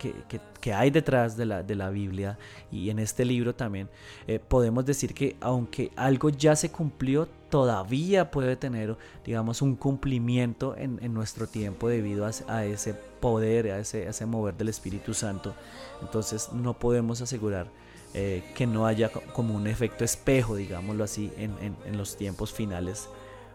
hay 0.74 0.91
detrás 0.91 1.38
de 1.38 1.46
la, 1.46 1.63
de 1.63 1.76
la, 1.76 1.89
Biblia 1.89 2.38
y 2.72 2.89
en 2.89 3.00
este 3.00 3.26
libro 3.26 3.56
también, 3.56 3.89
eh, 4.28 4.39
podemos 4.39 4.86
decir 4.86 5.13
que 5.13 5.36
aunque 5.39 5.91
algo 5.96 6.30
ya 6.30 6.56
se 6.56 6.72
cumplió, 6.72 7.28
todavía 7.50 8.32
puede 8.32 8.56
tener, 8.56 8.98
digamos, 9.26 9.62
un 9.62 9.76
cumplimiento 9.76 10.76
en, 10.78 11.00
nuestro 11.13 11.48
tiempo 11.48 11.88
debido 11.88 12.30
a, 12.48 12.65
ese 12.65 12.94
poder, 12.94 13.72
a 13.72 13.80
ese, 13.80 14.08
ese 14.08 14.26
mover 14.26 14.56
del 14.56 14.70
Espíritu 14.70 15.13
Santo. 15.13 15.54
Entonces 16.02 16.52
no 16.54 16.78
podemos 16.78 17.22
asegurar 17.22 17.67
eh, 18.13 18.44
que 18.56 18.67
no 18.67 18.86
haya 18.86 19.10
como 19.10 19.56
un 19.56 19.67
efecto 19.67 20.04
espejo, 20.04 20.56
digámoslo 20.56 21.04
así, 21.04 21.32
en, 21.38 21.56
en 21.60 21.98
los 21.98 22.17
tiempos 22.17 22.54
finales 22.54 23.10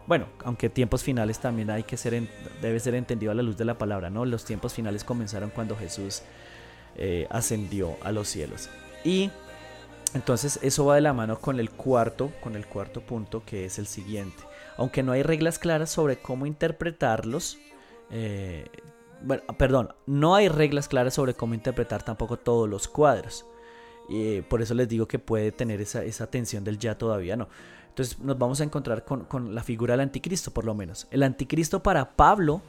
bueno, 0.07 0.27
aunque 0.45 0.69
tiempos 0.69 1.03
finales 1.03 1.39
también 1.39 1.69
hay 1.69 1.83
que 1.83 1.97
ser 1.97 2.27
debe 2.61 2.79
ser 2.79 2.95
entendido 2.95 3.31
a 3.31 3.35
la 3.35 3.43
luz 3.43 3.57
de 3.57 3.65
la 3.65 3.77
palabra, 3.77 4.09
¿no? 4.09 4.25
Los 4.25 4.45
tiempos 4.45 4.73
finales 4.73 5.03
comenzaron 5.03 5.49
cuando 5.49 5.75
Jesús 5.75 6.23
eh, 6.95 7.27
ascendió 7.29 7.97
a 8.01 8.11
los 8.13 8.29
cielos. 8.29 8.69
Y 9.03 9.29
entonces 10.13 10.59
eso 10.63 10.85
va 10.85 10.95
de 10.95 11.01
la 11.01 11.13
mano 11.13 11.39
con 11.39 11.59
el 11.59 11.69
cuarto, 11.69 12.31
con 12.41 12.55
el 12.55 12.65
cuarto 12.65 13.01
punto 13.01 13.43
que 13.45 13.65
es 13.65 13.77
el 13.79 13.85
siguiente. 13.85 14.43
Aunque 14.77 15.03
no 15.03 15.11
hay 15.11 15.23
reglas 15.23 15.59
claras 15.59 15.91
sobre 15.91 16.17
cómo 16.17 16.45
interpretarlos, 16.45 17.57
eh, 18.09 18.65
bueno, 19.21 19.43
perdón, 19.57 19.93
no 20.05 20.35
hay 20.35 20.47
reglas 20.47 20.87
claras 20.87 21.15
sobre 21.15 21.33
cómo 21.33 21.53
interpretar 21.53 22.03
tampoco 22.03 22.37
todos 22.37 22.69
los 22.69 22.87
cuadros. 22.87 23.45
Y 24.09 24.41
por 24.41 24.61
eso 24.61 24.73
les 24.73 24.87
digo 24.87 25.07
que 25.07 25.19
puede 25.19 25.51
tener 25.51 25.81
esa, 25.81 26.03
esa 26.03 26.27
tensión 26.27 26.63
del 26.63 26.79
ya 26.79 26.97
todavía 26.97 27.35
no. 27.35 27.47
Entonces 27.97 28.19
nos 28.19 28.37
vamos 28.37 28.61
a 28.61 28.63
encontrar 28.63 29.03
con, 29.03 29.55
la 29.55 29.63
figura 29.63 29.95
del 29.95 30.01
anticristo, 30.01 30.51
por 30.51 30.65
lo 30.65 30.75
menos. 30.75 31.07
El 31.09 31.23
anticristo 31.23 31.81
para 31.81 32.15
Pablo 32.15 32.61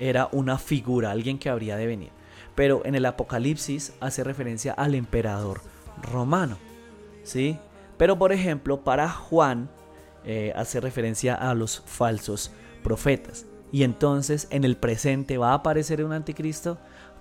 era 0.00 0.28
una 0.32 0.58
figura, 0.58 1.12
alguien 1.12 1.38
que 1.38 1.48
habría 1.48 1.76
de 1.76 1.86
venir. 1.86 2.10
Pero 2.56 2.82
en 2.84 2.96
el 2.96 3.06
Apocalipsis 3.06 3.92
hace 4.00 4.24
referencia 4.24 4.72
al 4.72 4.96
emperador 4.96 5.60
romano. 6.02 6.58
¿sí? 7.22 7.56
Pero 7.96 8.18
por 8.18 8.32
ejemplo, 8.32 8.82
para 8.82 9.08
Juan 9.08 9.70
eh, 10.24 10.52
hace 10.56 10.80
referencia 10.80 11.36
a 11.36 11.54
los 11.54 11.80
falsos 11.86 12.50
profetas. 12.82 13.46
Y 13.70 13.84
entonces 13.84 14.48
en 14.50 14.64
el 14.64 14.76
presente 14.76 15.38
va 15.38 15.50
a 15.50 15.54
aparecer 15.54 16.04
un 16.04 16.12
anticristo. 16.12 16.78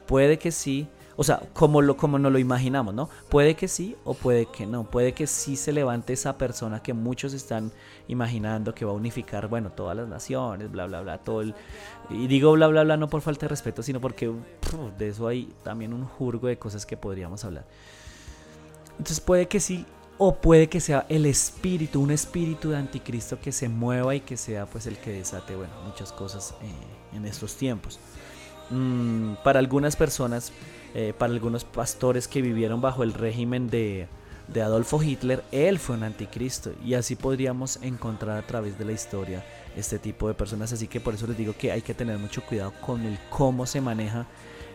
Puede 0.07 0.39
que 0.39 0.51
sí, 0.51 0.87
o 1.15 1.23
sea, 1.23 1.41
como, 1.53 1.81
lo, 1.81 1.95
como 1.95 2.17
nos 2.17 2.31
lo 2.31 2.39
imaginamos, 2.39 2.93
¿no? 2.93 3.09
Puede 3.29 3.55
que 3.55 3.67
sí 3.67 3.95
o 4.03 4.13
puede 4.13 4.47
que 4.47 4.65
no. 4.65 4.83
Puede 4.83 5.13
que 5.13 5.27
sí 5.27 5.55
se 5.55 5.71
levante 5.71 6.13
esa 6.13 6.37
persona 6.37 6.81
que 6.81 6.93
muchos 6.93 7.33
están 7.33 7.71
imaginando 8.07 8.73
que 8.73 8.83
va 8.83 8.91
a 8.91 8.95
unificar, 8.95 9.47
bueno, 9.47 9.71
todas 9.71 9.95
las 9.95 10.07
naciones, 10.07 10.71
bla, 10.71 10.87
bla, 10.87 11.01
bla, 11.01 11.17
todo 11.19 11.41
el... 11.41 11.53
Y 12.09 12.27
digo 12.27 12.51
bla, 12.53 12.67
bla, 12.67 12.83
bla 12.83 12.97
no 12.97 13.09
por 13.09 13.21
falta 13.21 13.45
de 13.45 13.49
respeto, 13.49 13.83
sino 13.83 14.01
porque 14.01 14.31
de 14.97 15.07
eso 15.07 15.27
hay 15.27 15.53
también 15.63 15.93
un 15.93 16.05
jurgo 16.05 16.47
de 16.47 16.57
cosas 16.57 16.85
que 16.85 16.97
podríamos 16.97 17.45
hablar. 17.45 17.65
Entonces 18.91 19.21
puede 19.21 19.47
que 19.47 19.59
sí 19.59 19.85
o 20.17 20.35
puede 20.35 20.67
que 20.67 20.79
sea 20.79 21.05
el 21.09 21.25
espíritu, 21.25 22.01
un 22.01 22.11
espíritu 22.11 22.69
de 22.69 22.77
anticristo 22.77 23.39
que 23.39 23.51
se 23.51 23.69
mueva 23.69 24.15
y 24.15 24.21
que 24.21 24.37
sea 24.37 24.65
pues 24.65 24.87
el 24.87 24.97
que 24.97 25.11
desate, 25.11 25.55
bueno, 25.55 25.73
muchas 25.85 26.11
cosas 26.11 26.55
eh, 26.61 27.15
en 27.15 27.25
estos 27.25 27.55
tiempos. 27.55 27.99
Mm, 28.69 29.33
para 29.43 29.59
algunas 29.59 29.95
personas 29.95 30.51
eh, 30.93 31.13
para 31.17 31.33
algunos 31.33 31.63
pastores 31.63 32.27
que 32.27 32.41
vivieron 32.41 32.81
bajo 32.81 33.03
el 33.03 33.13
régimen 33.13 33.69
de, 33.69 34.07
de 34.47 34.61
Adolfo 34.61 35.01
Hitler, 35.01 35.43
él 35.51 35.79
fue 35.79 35.95
un 35.95 36.03
anticristo 36.03 36.71
y 36.85 36.93
así 36.93 37.15
podríamos 37.15 37.79
encontrar 37.81 38.37
a 38.37 38.45
través 38.45 38.77
de 38.77 38.85
la 38.85 38.91
historia 38.91 39.43
este 39.75 39.99
tipo 39.99 40.27
de 40.27 40.33
personas. 40.33 40.71
Así 40.73 40.87
que 40.87 40.99
por 40.99 41.13
eso 41.13 41.27
les 41.27 41.37
digo 41.37 41.53
que 41.57 41.71
hay 41.71 41.81
que 41.81 41.93
tener 41.93 42.17
mucho 42.17 42.41
cuidado 42.43 42.73
con 42.81 43.01
el 43.05 43.17
cómo 43.29 43.65
se 43.65 43.81
maneja 43.81 44.25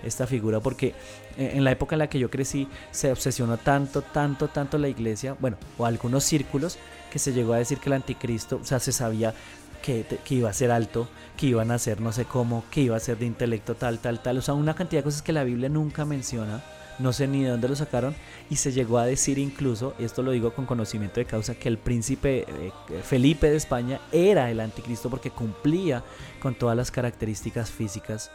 esta 0.02 0.26
figura, 0.26 0.60
porque 0.60 0.94
eh, 1.36 1.52
en 1.54 1.64
la 1.64 1.72
época 1.72 1.94
en 1.94 2.00
la 2.00 2.08
que 2.08 2.18
yo 2.18 2.30
crecí 2.30 2.68
se 2.90 3.10
obsesionó 3.10 3.56
tanto, 3.58 4.02
tanto, 4.02 4.48
tanto 4.48 4.78
la 4.78 4.88
iglesia, 4.88 5.36
bueno, 5.40 5.56
o 5.76 5.86
algunos 5.86 6.24
círculos, 6.24 6.78
que 7.10 7.18
se 7.18 7.32
llegó 7.32 7.54
a 7.54 7.58
decir 7.58 7.78
que 7.78 7.88
el 7.88 7.94
anticristo, 7.94 8.60
o 8.62 8.64
sea, 8.64 8.78
se 8.78 8.92
sabía 8.92 9.34
que, 9.78 10.04
iba 10.30 10.50
a 10.50 10.52
ser 10.52 10.70
alto, 10.70 11.08
que 11.36 11.46
iban 11.46 11.70
a 11.70 11.78
ser 11.78 12.00
no 12.00 12.12
sé 12.12 12.24
cómo, 12.24 12.64
que 12.70 12.82
iba 12.82 12.96
a 12.96 13.00
ser 13.00 13.18
de 13.18 13.26
intelecto 13.26 13.74
tal, 13.74 13.98
tal, 13.98 14.22
tal. 14.22 14.38
O 14.38 14.42
sea, 14.42 14.54
una 14.54 14.74
cantidad 14.74 15.00
de 15.00 15.04
cosas 15.04 15.22
que 15.22 15.32
la 15.32 15.44
Biblia 15.44 15.68
nunca 15.68 16.04
menciona. 16.04 16.62
No 16.98 17.12
sé 17.12 17.28
ni 17.28 17.44
de 17.44 17.50
dónde 17.50 17.68
lo 17.68 17.76
sacaron. 17.76 18.14
Y 18.50 18.56
se 18.56 18.72
llegó 18.72 18.98
a 18.98 19.06
decir 19.06 19.38
incluso, 19.38 19.94
y 19.98 20.04
esto 20.04 20.22
lo 20.22 20.32
digo 20.32 20.52
con 20.52 20.66
conocimiento 20.66 21.20
de 21.20 21.26
causa, 21.26 21.54
que 21.54 21.68
el 21.68 21.78
príncipe 21.78 22.44
eh, 22.48 22.72
Felipe 23.02 23.48
de 23.48 23.56
España 23.56 24.00
era 24.10 24.50
el 24.50 24.60
anticristo 24.60 25.08
porque 25.08 25.30
cumplía 25.30 26.02
con 26.40 26.56
todas 26.56 26.76
las 26.76 26.90
características 26.90 27.70
físicas 27.70 28.30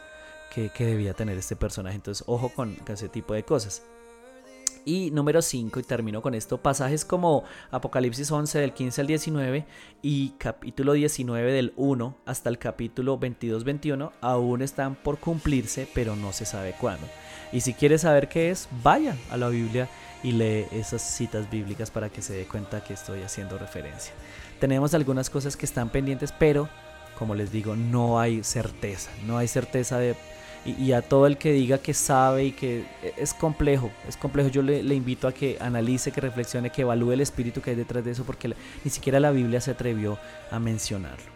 que, 0.54 0.70
que 0.70 0.86
debía 0.86 1.12
tener 1.14 1.36
este 1.36 1.56
personaje. 1.56 1.96
Entonces, 1.96 2.24
ojo 2.26 2.48
con 2.48 2.76
ese 2.88 3.08
tipo 3.08 3.34
de 3.34 3.42
cosas. 3.42 3.82
Y 4.84 5.10
número 5.10 5.40
5, 5.40 5.80
y 5.80 5.82
termino 5.82 6.20
con 6.20 6.34
esto, 6.34 6.58
pasajes 6.58 7.06
como 7.06 7.44
Apocalipsis 7.70 8.30
11 8.30 8.58
del 8.58 8.74
15 8.74 9.00
al 9.00 9.06
19 9.06 9.64
y 10.02 10.30
capítulo 10.38 10.92
19 10.92 11.52
del 11.52 11.72
1 11.76 12.16
hasta 12.26 12.50
el 12.50 12.58
capítulo 12.58 13.18
22-21 13.18 14.12
aún 14.20 14.60
están 14.60 14.94
por 14.94 15.18
cumplirse, 15.18 15.88
pero 15.94 16.16
no 16.16 16.34
se 16.34 16.44
sabe 16.44 16.74
cuándo. 16.78 17.06
Y 17.50 17.62
si 17.62 17.72
quieres 17.72 18.02
saber 18.02 18.28
qué 18.28 18.50
es, 18.50 18.68
vaya 18.82 19.16
a 19.30 19.38
la 19.38 19.48
Biblia 19.48 19.88
y 20.22 20.32
lee 20.32 20.66
esas 20.70 21.00
citas 21.00 21.50
bíblicas 21.50 21.90
para 21.90 22.10
que 22.10 22.20
se 22.20 22.34
dé 22.34 22.44
cuenta 22.44 22.84
que 22.84 22.92
estoy 22.92 23.22
haciendo 23.22 23.56
referencia. 23.56 24.12
Tenemos 24.60 24.92
algunas 24.92 25.30
cosas 25.30 25.56
que 25.56 25.64
están 25.64 25.88
pendientes, 25.88 26.32
pero 26.32 26.68
como 27.18 27.34
les 27.34 27.52
digo, 27.52 27.76
no 27.76 28.18
hay 28.18 28.42
certeza, 28.42 29.10
no 29.26 29.38
hay 29.38 29.48
certeza 29.48 29.98
de 29.98 30.14
y, 30.64 30.92
a 30.92 31.02
todo 31.02 31.26
el 31.26 31.36
que 31.36 31.52
diga 31.52 31.78
que 31.78 31.92
sabe 31.92 32.46
y 32.46 32.52
que 32.52 32.84
es 33.16 33.34
complejo, 33.34 33.90
es 34.08 34.16
complejo, 34.16 34.48
yo 34.48 34.62
le, 34.62 34.94
invito 34.94 35.28
a 35.28 35.32
que 35.32 35.58
analice, 35.60 36.10
que 36.10 36.20
reflexione, 36.20 36.70
que 36.70 36.82
evalúe 36.82 37.12
el 37.12 37.20
espíritu 37.20 37.60
que 37.60 37.70
hay 37.70 37.76
detrás 37.76 38.04
de 38.04 38.12
eso, 38.12 38.24
porque 38.24 38.54
ni 38.82 38.90
siquiera 38.90 39.20
la 39.20 39.30
Biblia 39.30 39.60
se 39.60 39.72
atrevió 39.72 40.18
a 40.50 40.58
mencionarlo. 40.58 41.26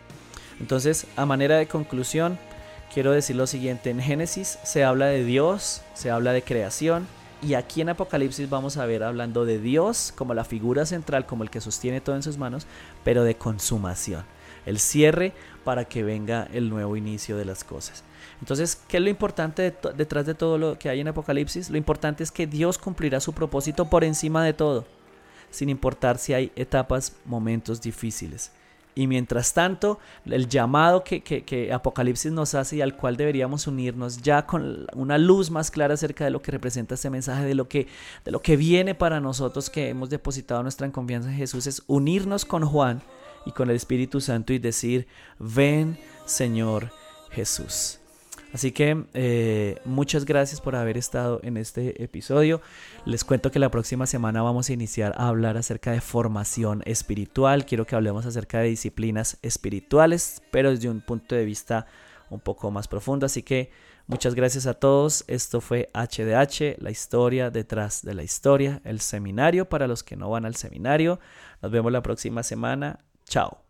Entonces, 0.60 1.06
a 1.16 1.26
manera 1.26 1.56
de 1.58 1.68
conclusión, 1.68 2.38
quiero 2.92 3.12
decir 3.12 3.36
lo 3.36 3.46
siguiente, 3.46 3.90
en 3.90 4.00
Génesis 4.00 4.58
se 4.64 4.82
habla 4.82 5.06
de 5.06 5.24
Dios, 5.24 5.82
se 5.94 6.10
habla 6.10 6.32
de 6.32 6.42
creación, 6.42 7.06
y 7.40 7.54
aquí 7.54 7.80
en 7.80 7.90
Apocalipsis 7.90 8.50
vamos 8.50 8.78
a 8.78 8.86
ver 8.86 9.04
hablando 9.04 9.44
de 9.44 9.60
Dios 9.60 10.12
como 10.16 10.34
la 10.34 10.44
figura 10.44 10.86
central, 10.86 11.26
como 11.26 11.44
el 11.44 11.50
que 11.50 11.60
sostiene 11.60 12.00
todo 12.00 12.16
en 12.16 12.22
sus 12.22 12.36
manos, 12.36 12.66
pero 13.04 13.22
de 13.22 13.36
consumación, 13.36 14.24
el 14.68 14.78
cierre 14.78 15.32
para 15.64 15.86
que 15.86 16.02
venga 16.02 16.48
el 16.52 16.68
nuevo 16.68 16.96
inicio 16.96 17.36
de 17.36 17.44
las 17.44 17.64
cosas. 17.64 18.04
Entonces, 18.40 18.80
¿qué 18.88 18.98
es 18.98 19.02
lo 19.02 19.08
importante 19.08 19.74
detrás 19.96 20.26
de 20.26 20.34
todo 20.34 20.58
lo 20.58 20.78
que 20.78 20.88
hay 20.88 21.00
en 21.00 21.08
Apocalipsis? 21.08 21.70
Lo 21.70 21.76
importante 21.76 22.22
es 22.22 22.30
que 22.30 22.46
Dios 22.46 22.78
cumplirá 22.78 23.20
su 23.20 23.32
propósito 23.32 23.86
por 23.86 24.04
encima 24.04 24.44
de 24.44 24.52
todo, 24.52 24.86
sin 25.50 25.68
importar 25.68 26.18
si 26.18 26.34
hay 26.34 26.52
etapas, 26.54 27.16
momentos 27.24 27.80
difíciles. 27.80 28.52
Y 28.94 29.06
mientras 29.06 29.54
tanto, 29.54 30.00
el 30.24 30.48
llamado 30.48 31.04
que, 31.04 31.70
Apocalipsis 31.72 32.32
nos 32.32 32.54
hace 32.54 32.76
y 32.76 32.80
al 32.80 32.96
cual 32.96 33.16
deberíamos 33.16 33.66
unirnos 33.68 34.22
ya 34.22 34.44
con 34.44 34.86
una 34.94 35.18
luz 35.18 35.50
más 35.50 35.70
clara 35.70 35.94
acerca 35.94 36.24
de 36.24 36.30
lo 36.30 36.42
que 36.42 36.50
representa 36.50 36.94
este 36.94 37.08
mensaje, 37.08 37.44
de 37.44 37.54
lo 37.54 37.68
que, 37.68 37.86
de 38.24 38.32
lo 38.32 38.42
que 38.42 38.56
viene 38.56 38.96
para 38.96 39.20
nosotros 39.20 39.70
que 39.70 39.88
hemos 39.88 40.10
depositado 40.10 40.62
nuestra 40.62 40.90
confianza 40.90 41.30
en 41.30 41.36
Jesús, 41.36 41.68
es 41.68 41.82
unirnos 41.86 42.44
con 42.44 42.64
Juan 42.64 43.02
y 43.46 43.52
con 43.52 43.70
el 43.70 43.76
Espíritu 43.76 44.20
Santo 44.20 44.52
y 44.52 44.58
decir, 44.58 45.06
ven 45.38 45.98
Señor 46.26 46.90
Jesús. 47.30 47.98
Así 48.52 48.72
que 48.72 49.04
eh, 49.12 49.78
muchas 49.84 50.24
gracias 50.24 50.60
por 50.60 50.74
haber 50.74 50.96
estado 50.96 51.40
en 51.42 51.58
este 51.58 52.02
episodio. 52.02 52.62
Les 53.04 53.24
cuento 53.24 53.50
que 53.50 53.58
la 53.58 53.70
próxima 53.70 54.06
semana 54.06 54.42
vamos 54.42 54.70
a 54.70 54.72
iniciar 54.72 55.12
a 55.18 55.28
hablar 55.28 55.58
acerca 55.58 55.92
de 55.92 56.00
formación 56.00 56.82
espiritual. 56.86 57.66
Quiero 57.66 57.86
que 57.86 57.94
hablemos 57.94 58.24
acerca 58.24 58.60
de 58.60 58.68
disciplinas 58.68 59.38
espirituales, 59.42 60.42
pero 60.50 60.70
desde 60.70 60.88
un 60.88 61.02
punto 61.02 61.34
de 61.34 61.44
vista 61.44 61.86
un 62.30 62.40
poco 62.40 62.70
más 62.70 62.88
profundo. 62.88 63.26
Así 63.26 63.42
que 63.42 63.70
muchas 64.06 64.34
gracias 64.34 64.66
a 64.66 64.74
todos. 64.74 65.24
Esto 65.28 65.60
fue 65.60 65.90
HDH, 65.92 66.80
la 66.80 66.90
historia 66.90 67.50
detrás 67.50 68.02
de 68.02 68.14
la 68.14 68.22
historia, 68.22 68.80
el 68.84 69.00
seminario 69.00 69.68
para 69.68 69.86
los 69.86 70.02
que 70.02 70.16
no 70.16 70.30
van 70.30 70.46
al 70.46 70.56
seminario. 70.56 71.20
Nos 71.60 71.70
vemos 71.70 71.92
la 71.92 72.02
próxima 72.02 72.42
semana. 72.42 73.00
Chao. 73.28 73.67